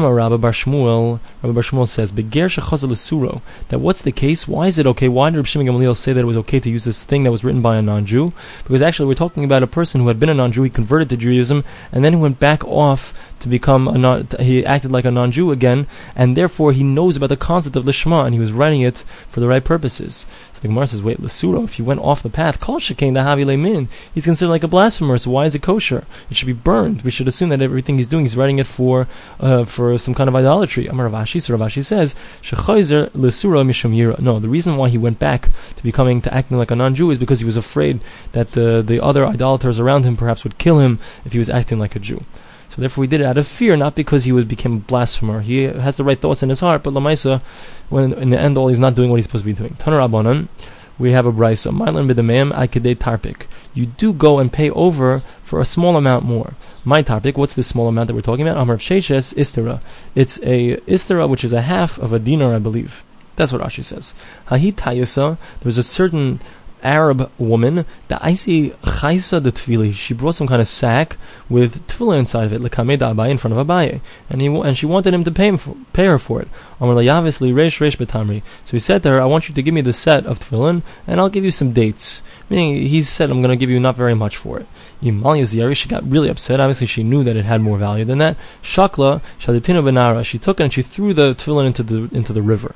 Rabbi 0.00 0.36
Bar 0.36 0.52
Shmuel, 0.52 1.20
Rabbi 1.42 1.52
Bar 1.52 1.62
Shmuel 1.62 1.86
says, 1.86 2.12
Beger 2.12 2.46
suro. 2.46 3.42
That 3.68 3.80
what's 3.80 4.02
the 4.02 4.12
case? 4.12 4.48
Why 4.48 4.66
is 4.66 4.78
it 4.78 4.86
okay? 4.86 5.08
Why 5.08 5.30
did 5.30 5.36
Rabbi 5.36 5.46
Shimon 5.46 5.66
Gamaliel 5.66 5.94
say 5.94 6.12
that 6.12 6.20
it 6.20 6.24
was 6.24 6.36
okay 6.38 6.60
to 6.60 6.70
use 6.70 6.84
this 6.84 7.04
thing 7.04 7.24
that 7.24 7.30
was 7.30 7.44
written 7.44 7.60
by 7.60 7.76
a 7.76 7.82
non-Jew? 7.82 8.32
Because 8.64 8.80
actually 8.80 9.08
we're 9.08 9.14
talking 9.14 9.44
about 9.44 9.62
a 9.62 9.66
person 9.66 10.00
who 10.00 10.08
had 10.08 10.18
been 10.18 10.28
a 10.28 10.34
non-Jew, 10.34 10.62
he 10.62 10.70
converted 10.70 11.10
to 11.10 11.16
Judaism, 11.16 11.64
and 11.90 12.04
then 12.04 12.14
he 12.14 12.18
went 12.18 12.38
back 12.38 12.64
off 12.64 13.12
to 13.42 13.48
become 13.48 13.88
a 13.88 13.98
non, 13.98 14.28
he 14.38 14.64
acted 14.64 14.92
like 14.92 15.04
a 15.04 15.10
non-Jew 15.10 15.50
again, 15.50 15.86
and 16.14 16.36
therefore 16.36 16.72
he 16.72 16.84
knows 16.84 17.16
about 17.16 17.28
the 17.28 17.36
concept 17.36 17.76
of 17.76 17.84
lishma, 17.84 18.24
and 18.24 18.34
he 18.34 18.40
was 18.40 18.52
writing 18.52 18.82
it 18.82 18.98
for 19.28 19.40
the 19.40 19.48
right 19.48 19.64
purposes. 19.64 20.26
So 20.52 20.60
the 20.60 20.68
Gemara 20.68 20.86
says, 20.86 21.02
wait, 21.02 21.20
Lasuro, 21.20 21.64
if 21.64 21.74
he 21.74 21.82
went 21.82 22.00
off 22.00 22.22
the 22.22 22.30
path, 22.30 22.60
kol 22.60 22.78
shekain 22.78 23.14
dahavi 23.14 23.44
lemin, 23.44 23.88
he's 24.14 24.24
considered 24.24 24.50
like 24.50 24.62
a 24.62 24.68
blasphemer, 24.68 25.18
so 25.18 25.32
why 25.32 25.44
is 25.44 25.56
it 25.56 25.62
kosher? 25.62 26.04
It 26.30 26.36
should 26.36 26.46
be 26.46 26.52
burned. 26.52 27.02
We 27.02 27.10
should 27.10 27.26
assume 27.26 27.48
that 27.48 27.60
everything 27.60 27.96
he's 27.96 28.06
doing, 28.06 28.24
he's 28.24 28.36
writing 28.36 28.60
it 28.60 28.66
for, 28.66 29.08
uh, 29.40 29.64
for 29.64 29.81
some 29.98 30.14
kind 30.14 30.28
of 30.28 30.34
idolatry. 30.34 30.86
Amar 30.86 31.08
Rav 31.08 31.24
Ashi, 31.24 31.40
so 31.40 31.54
Rav 31.54 31.68
Ashi 31.68 31.84
says, 31.84 32.14
shechayzer 32.42 33.10
Lasura 33.10 33.64
mishum 33.64 33.94
yira. 33.94 34.18
No, 34.18 34.38
the 34.38 34.48
reason 34.48 34.76
why 34.76 34.88
he 34.88 34.98
went 34.98 35.18
back 35.18 35.48
to 35.76 35.82
becoming, 35.82 36.20
to 36.22 36.32
acting 36.34 36.56
like 36.56 36.70
a 36.70 36.76
non-Jew 36.76 37.10
is 37.10 37.18
because 37.18 37.40
he 37.40 37.44
was 37.44 37.56
afraid 37.56 38.02
that 38.32 38.52
the, 38.52 38.82
the 38.82 39.02
other 39.02 39.26
idolaters 39.26 39.78
around 39.78 40.04
him 40.04 40.16
perhaps 40.16 40.44
would 40.44 40.58
kill 40.58 40.78
him 40.78 40.98
if 41.24 41.32
he 41.32 41.38
was 41.38 41.50
acting 41.50 41.78
like 41.78 41.96
a 41.96 41.98
Jew. 41.98 42.24
So 42.68 42.80
therefore, 42.80 43.04
he 43.04 43.08
did 43.08 43.20
it 43.20 43.26
out 43.26 43.36
of 43.36 43.46
fear, 43.46 43.76
not 43.76 43.94
because 43.94 44.24
he 44.24 44.32
would 44.32 44.48
become 44.48 44.76
a 44.78 44.80
blasphemer. 44.80 45.42
He 45.42 45.64
has 45.64 45.98
the 45.98 46.04
right 46.04 46.18
thoughts 46.18 46.42
in 46.42 46.48
his 46.48 46.60
heart, 46.60 46.82
but 46.82 46.94
Lamaisa, 46.94 47.42
when 47.90 48.14
in 48.14 48.30
the 48.30 48.40
end 48.40 48.56
all, 48.56 48.68
he's 48.68 48.80
not 48.80 48.94
doing 48.94 49.10
what 49.10 49.16
he's 49.16 49.26
supposed 49.26 49.44
to 49.44 49.50
be 49.50 49.52
doing. 49.52 49.74
Tanarabanan, 49.74 50.48
we 50.98 51.12
have 51.12 51.26
a 51.26 51.32
brisa. 51.32 51.72
Mailan 51.72 52.10
b'demem 52.10 52.52
akidei 52.52 52.96
tarpik. 52.96 53.46
You 53.74 53.86
do 53.86 54.12
go 54.12 54.38
and 54.38 54.52
pay 54.52 54.70
over 54.70 55.22
for 55.42 55.60
a 55.60 55.64
small 55.64 55.96
amount 55.96 56.24
more. 56.24 56.54
My 56.84 57.02
tarpik, 57.02 57.36
what's 57.36 57.54
this 57.54 57.66
small 57.66 57.88
amount 57.88 58.08
that 58.08 58.14
we're 58.14 58.20
talking 58.20 58.46
about? 58.46 58.60
Amar 58.60 58.76
sheshes 58.76 59.34
istera. 59.34 59.80
It's 60.14 60.38
a 60.42 60.76
istera, 60.88 61.28
which 61.28 61.44
is 61.44 61.52
a 61.52 61.62
half 61.62 61.98
of 61.98 62.12
a 62.12 62.18
dinar, 62.18 62.54
I 62.54 62.58
believe. 62.58 63.04
That's 63.36 63.52
what 63.52 63.62
Rashi 63.62 63.82
says. 63.82 64.14
Hahi 64.48 64.72
tayasa. 64.72 65.38
There's 65.60 65.78
a 65.78 65.82
certain 65.82 66.40
Arab 66.82 67.30
woman, 67.38 67.84
the 68.08 68.16
Aisi 68.16 68.74
Chaisa 68.82 69.42
de 69.42 69.52
Tvili, 69.52 69.94
she 69.94 70.14
brought 70.14 70.34
some 70.34 70.46
kind 70.46 70.60
of 70.60 70.68
sack 70.68 71.16
with 71.48 71.86
tefillin 71.86 72.20
inside 72.20 72.44
of 72.44 72.52
it, 72.52 72.60
Lekame 72.60 72.98
Abaye 72.98 73.30
in 73.30 73.38
front 73.38 73.56
of 73.56 73.66
Abaye. 73.66 74.00
And 74.28 74.40
he 74.40 74.46
and 74.46 74.76
she 74.76 74.86
wanted 74.86 75.14
him 75.14 75.24
to 75.24 75.30
pay 75.30 75.48
him 75.48 75.56
for, 75.56 75.76
pay 75.92 76.06
her 76.06 76.18
for 76.18 76.40
it. 76.42 76.48
Reish 76.80 77.78
Reish 77.80 77.96
Betamri. 77.96 78.42
So 78.64 78.72
he 78.72 78.78
said 78.78 79.02
to 79.02 79.10
her, 79.10 79.20
I 79.20 79.26
want 79.26 79.48
you 79.48 79.54
to 79.54 79.62
give 79.62 79.74
me 79.74 79.80
the 79.80 79.92
set 79.92 80.26
of 80.26 80.38
tefillin, 80.38 80.82
and 81.06 81.20
I'll 81.20 81.28
give 81.28 81.44
you 81.44 81.50
some 81.50 81.72
dates. 81.72 82.22
Meaning 82.48 82.82
he 82.86 83.02
said, 83.02 83.30
I'm 83.30 83.42
gonna 83.42 83.56
give 83.56 83.70
you 83.70 83.80
not 83.80 83.96
very 83.96 84.14
much 84.14 84.36
for 84.36 84.58
it. 84.58 84.66
Imalia 85.02 85.76
she 85.76 85.88
got 85.88 86.08
really 86.08 86.28
upset. 86.28 86.60
Obviously 86.60 86.86
she 86.86 87.02
knew 87.02 87.24
that 87.24 87.36
it 87.36 87.44
had 87.44 87.60
more 87.60 87.78
value 87.78 88.04
than 88.04 88.18
that. 88.18 88.36
Shakla, 88.62 89.22
Shaditina 89.38 89.82
Benara, 89.82 90.24
she 90.24 90.38
took 90.38 90.60
it 90.60 90.64
and 90.64 90.72
she 90.72 90.82
threw 90.82 91.12
the 91.12 91.34
tefillin 91.34 91.66
into 91.66 91.82
the 91.82 92.08
into 92.14 92.32
the 92.32 92.42
river. 92.42 92.74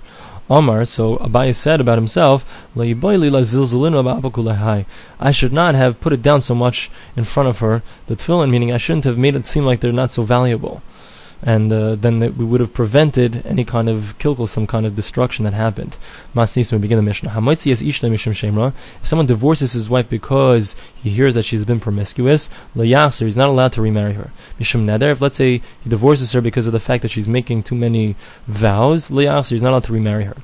Omar, 0.48 0.84
so 0.84 1.16
Abaye 1.16 1.54
said 1.54 1.80
about 1.80 1.98
himself, 1.98 2.66
I 2.76 2.92
should 5.32 5.52
not 5.52 5.74
have 5.74 6.00
put 6.00 6.12
it 6.12 6.22
down 6.22 6.40
so 6.40 6.54
much 6.54 6.90
in 7.16 7.24
front 7.24 7.48
of 7.48 7.58
her, 7.58 7.82
the 8.06 8.14
tefillin, 8.14 8.50
meaning 8.50 8.70
I 8.72 8.78
shouldn't 8.78 9.06
have 9.06 9.18
made 9.18 9.34
it 9.34 9.44
seem 9.44 9.64
like 9.64 9.80
they're 9.80 9.92
not 9.92 10.12
so 10.12 10.22
valuable. 10.22 10.82
And 11.42 11.72
uh, 11.72 11.94
then 11.94 12.20
we 12.20 12.44
would 12.44 12.60
have 12.60 12.72
prevented 12.72 13.44
any 13.46 13.64
kind 13.64 13.88
of 13.88 14.16
kilkel, 14.18 14.48
some 14.48 14.66
kind 14.66 14.86
of 14.86 14.94
destruction 14.94 15.44
that 15.44 15.54
happened. 15.54 15.98
Masnis, 16.34 16.72
we 16.72 16.78
begin 16.78 16.96
the 16.96 17.02
Mishnah. 17.02 17.32
If 17.36 19.06
someone 19.06 19.26
divorces 19.26 19.72
his 19.72 19.90
wife 19.90 20.08
because 20.08 20.76
he 20.94 21.10
hears 21.10 21.34
that 21.34 21.44
she's 21.44 21.64
been 21.64 21.80
promiscuous, 21.80 22.48
he's 22.74 23.36
not 23.36 23.48
allowed 23.48 23.72
to 23.72 23.82
remarry 23.82 24.14
her. 24.14 24.30
Mishum 24.58 24.84
neder, 24.84 25.12
if 25.12 25.20
let's 25.20 25.36
say 25.36 25.58
he 25.82 25.90
divorces 25.90 26.32
her 26.32 26.40
because 26.40 26.66
of 26.66 26.72
the 26.72 26.80
fact 26.80 27.02
that 27.02 27.10
she's 27.10 27.28
making 27.28 27.62
too 27.62 27.74
many 27.74 28.16
vows, 28.46 29.08
he's 29.08 29.62
not 29.62 29.70
allowed 29.70 29.84
to 29.84 29.92
remarry 29.92 30.24
her. 30.24 30.36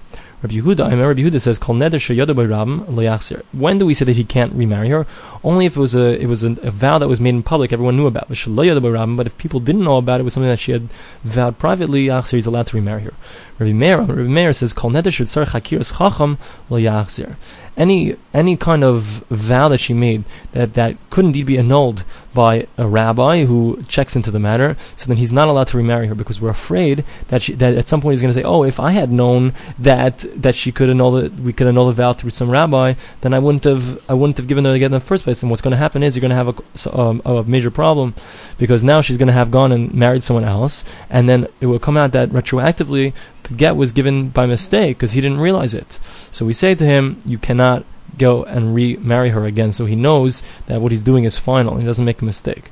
Rabbi 0.42 0.57
Yehuda, 0.57 0.81
I 0.81 0.90
remember 0.90 1.09
Rabbi 1.09 1.20
Yehuda 1.20 1.40
says, 1.40 1.57
"Kol 1.61 1.76
neder 1.76 2.00
sheyoda 2.00 2.35
rabim 2.35 3.42
When 3.52 3.78
do 3.78 3.87
we 3.87 3.94
say 3.94 4.05
that 4.05 4.16
he 4.16 4.24
can't 4.24 4.52
remarry 4.52 4.88
her? 4.88 5.07
Only 5.44 5.66
if 5.66 5.76
it 5.76 5.81
was 5.81 5.94
a 5.94 6.20
it 6.20 6.26
was 6.26 6.42
a, 6.42 6.57
a 6.62 6.72
vow 6.72 6.98
that 6.98 7.07
was 7.07 7.20
made 7.20 7.37
in 7.37 7.44
public, 7.44 7.72
everyone 7.72 7.96
knew 7.96 8.09
about. 8.09 8.26
But 8.28 9.26
if 9.28 9.38
people 9.38 9.61
didn't 9.61 9.85
know 9.85 9.98
about 9.98 10.18
it, 10.18 10.22
it 10.22 10.24
was 10.24 10.35
something 10.35 10.50
that 10.50 10.59
she 10.59 10.72
had 10.72 10.88
vowed 11.22 11.59
privately. 11.59 12.07
Yachzir, 12.07 12.33
he's 12.33 12.46
allowed 12.46 12.66
to 12.68 12.76
remarry 12.76 13.02
her. 13.02 13.14
Rabbi 13.61 13.72
Meir, 13.72 14.00
Rabbi 14.00 14.22
Meir 14.22 14.52
says, 14.52 14.72
"Kol 14.72 14.90
neder 14.90 15.12
chakiras 15.12 15.96
chacham 15.96 16.38
lo 16.68 16.78
Any 17.76 18.16
any 18.35 18.56
kind 18.56 18.85
of 18.85 19.24
vow 19.30 19.68
that 19.68 19.78
she 19.78 19.94
made 19.94 20.24
that 20.52 20.74
that 20.74 20.96
could 21.11 21.24
indeed 21.24 21.46
be 21.46 21.58
annulled 21.58 22.04
by 22.35 22.66
a 22.76 22.87
rabbi 22.87 23.44
who 23.44 23.82
checks 23.88 24.16
into 24.16 24.30
the 24.30 24.38
matter, 24.38 24.76
so 24.96 25.06
then 25.06 25.16
he's 25.16 25.32
not 25.32 25.48
allowed 25.48 25.68
to 25.68 25.76
remarry 25.76 26.06
her 26.06 26.14
because 26.14 26.40
we're 26.40 26.50
afraid 26.50 27.04
that 27.28 27.42
she, 27.42 27.52
that 27.54 27.74
at 27.74 27.88
some 27.88 28.00
point 28.00 28.14
he's 28.14 28.22
going 28.22 28.32
to 28.32 28.38
say, 28.38 28.44
"Oh, 28.44 28.62
if 28.62 28.78
I 28.78 28.92
had 28.92 29.11
known 29.11 29.54
that 29.78 30.24
that 30.35 30.54
she 30.54 30.70
could 30.70 30.90
annul 30.90 31.16
it, 31.16 31.32
we 31.35 31.52
could 31.52 31.66
annul 31.66 31.87
the 31.87 31.92
vow 31.92 32.12
through 32.12 32.30
some 32.30 32.50
rabbi, 32.50 32.94
then 33.22 33.32
I 33.35 33.38
wouldn't 33.38 33.64
have 33.64 34.00
I 34.08 34.14
wouldn't 34.14 34.37
have 34.37 34.48
given 34.48 34.64
her 34.64 34.72
again 34.72 34.87
in 34.87 34.92
the 34.92 35.00
first 35.00 35.24
place." 35.24 35.42
And 35.42 35.50
what's 35.50 35.62
going 35.62 35.72
to 35.72 35.78
happen 35.78 36.02
is 36.02 36.14
you're 36.14 36.20
going 36.20 36.30
to 36.30 36.37
have 36.37 36.48
a, 36.48 37.00
um, 37.00 37.22
a 37.24 37.42
major 37.44 37.70
problem 37.70 38.14
because 38.58 38.85
now 38.85 39.00
she's 39.00 39.18
going 39.18 39.28
to 39.28 39.32
have 39.32 39.50
gone 39.50 39.72
and 39.72 39.92
married 39.94 40.24
someone 40.24 40.44
else, 40.44 40.85
and 41.08 41.28
then 41.28 41.48
it 41.61 41.66
will 41.66 41.78
come 41.78 41.96
out 41.96 42.12
that 42.12 42.30
retroactively 42.30 43.14
the 43.41 43.41
get 43.57 43.77
was 43.77 43.93
given 43.93 44.29
by 44.29 44.47
mistake 44.47 44.99
because 44.99 45.12
he 45.12 45.21
didn't 45.21 45.41
realize 45.41 45.75
it. 45.75 45.99
So 46.31 46.45
we 46.45 46.53
say 46.53 46.75
to 46.75 46.85
him, 46.85 47.23
"You 47.25 47.38
cannot." 47.38 47.85
go 48.19 48.45
and 48.45 48.75
remarry 48.75 49.31
her 49.31 49.45
again, 49.47 49.73
so 49.73 49.87
he 49.87 49.97
knows 49.97 50.43
that 50.67 50.81
what 50.81 50.93
he's 50.93 51.03
doing 51.03 51.25
is 51.25 51.38
final. 51.38 51.77
He 51.77 51.87
doesn't 51.87 52.05
make 52.05 52.21
a 52.21 52.25
mistake. 52.25 52.71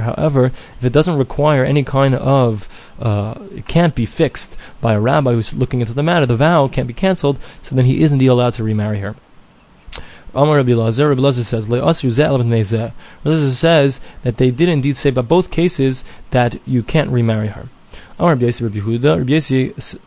However, 0.00 0.46
if 0.78 0.84
it 0.84 0.92
doesn't 0.92 1.16
require 1.16 1.64
any 1.64 1.82
kind 1.82 2.14
of, 2.14 2.68
uh, 3.00 3.34
it 3.54 3.66
can't 3.66 3.94
be 3.94 4.06
fixed 4.06 4.56
by 4.80 4.94
a 4.94 5.00
rabbi 5.00 5.32
who's 5.32 5.54
looking 5.54 5.80
into 5.80 5.94
the 5.94 6.02
matter, 6.02 6.26
the 6.26 6.36
vow 6.36 6.68
can't 6.68 6.88
be 6.88 6.94
cancelled, 6.94 7.38
so 7.62 7.74
then 7.74 7.86
he 7.86 8.02
isn't 8.02 8.22
allowed 8.22 8.54
to 8.54 8.64
remarry 8.64 9.00
her. 9.00 9.16
Amar 10.34 10.56
Rabbi 10.56 10.74
Lazar, 10.74 11.08
Rabbi 11.08 11.22
Lazar 11.22 11.44
says, 11.44 11.68
Rabbi 11.68 11.86
Lazar 13.24 13.50
says 13.50 14.00
that 14.22 14.36
they 14.36 14.50
did 14.50 14.68
indeed 14.68 14.96
say 14.96 15.10
by 15.10 15.22
both 15.22 15.50
cases 15.50 16.04
that 16.30 16.60
you 16.66 16.82
can't 16.82 17.10
remarry 17.10 17.48
her. 17.48 17.70
Amar 18.18 18.32
Rabbi 18.32 18.46
Yossi 18.46 18.62
Rabbi 18.62 18.78
Yehuda. 18.78 19.18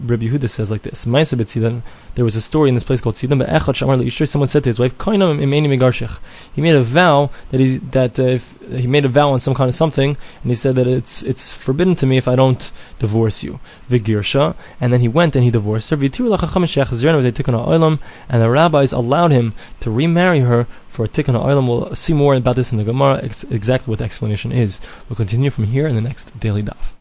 Rabbi 0.09 0.25
Yehuda 0.25 0.49
says 0.49 0.71
like 0.71 0.81
this: 0.81 1.05
Ma'aseh 1.05 1.37
betzidan. 1.37 1.83
There 2.15 2.25
was 2.25 2.35
a 2.35 2.41
story 2.41 2.69
in 2.69 2.73
this 2.73 2.83
place 2.83 3.01
called 3.01 3.13
Tzidon. 3.13 3.37
But 3.37 3.49
echad 3.49 3.75
shamar 3.75 4.01
leishtay. 4.01 4.27
Someone 4.27 4.47
said 4.47 4.63
to 4.63 4.69
his 4.69 4.79
wife, 4.79 4.97
"Kainam 4.97 5.39
imeni 5.39 5.67
megarshich." 5.67 6.17
He 6.51 6.59
made 6.59 6.75
a 6.75 6.81
vow 6.81 7.29
that 7.51 7.59
he 7.59 7.77
that 7.77 8.19
uh, 8.19 8.23
if 8.23 8.55
he 8.71 8.87
made 8.87 9.05
a 9.05 9.09
vow 9.09 9.31
on 9.31 9.39
some 9.39 9.53
kind 9.53 9.69
of 9.69 9.75
something, 9.75 10.17
and 10.41 10.51
he 10.51 10.55
said 10.55 10.75
that 10.75 10.87
it's 10.87 11.21
it's 11.21 11.53
forbidden 11.53 11.95
to 11.97 12.07
me 12.07 12.17
if 12.17 12.27
I 12.27 12.35
don't 12.35 12.71
divorce 12.97 13.43
you. 13.43 13.59
And 13.91 14.93
then 14.93 14.99
he 15.01 15.07
went 15.07 15.35
and 15.35 15.45
he 15.45 15.51
divorced 15.51 15.91
her. 15.91 15.97
V'tiru 15.97 16.35
lachacham 16.35 16.63
shech 16.65 17.99
and 18.29 18.41
the 18.41 18.49
rabbis 18.49 18.91
allowed 18.91 19.31
him 19.31 19.53
to 19.81 19.91
remarry 19.91 20.39
her 20.39 20.65
for 20.87 21.05
a 21.05 21.07
tikkun 21.07 21.39
ha'olam. 21.39 21.67
We'll 21.67 21.95
see 21.95 22.13
more 22.13 22.33
about 22.33 22.55
this 22.55 22.71
in 22.71 22.79
the 22.79 22.83
Gemara. 22.83 23.23
Ex- 23.23 23.43
exactly 23.43 23.91
what 23.91 23.99
the 23.99 24.05
explanation 24.05 24.51
is. 24.51 24.81
We'll 25.07 25.15
continue 25.15 25.51
from 25.51 25.65
here 25.65 25.87
in 25.87 25.95
the 25.95 26.01
next 26.01 26.39
daily 26.39 26.63
daf. 26.63 26.93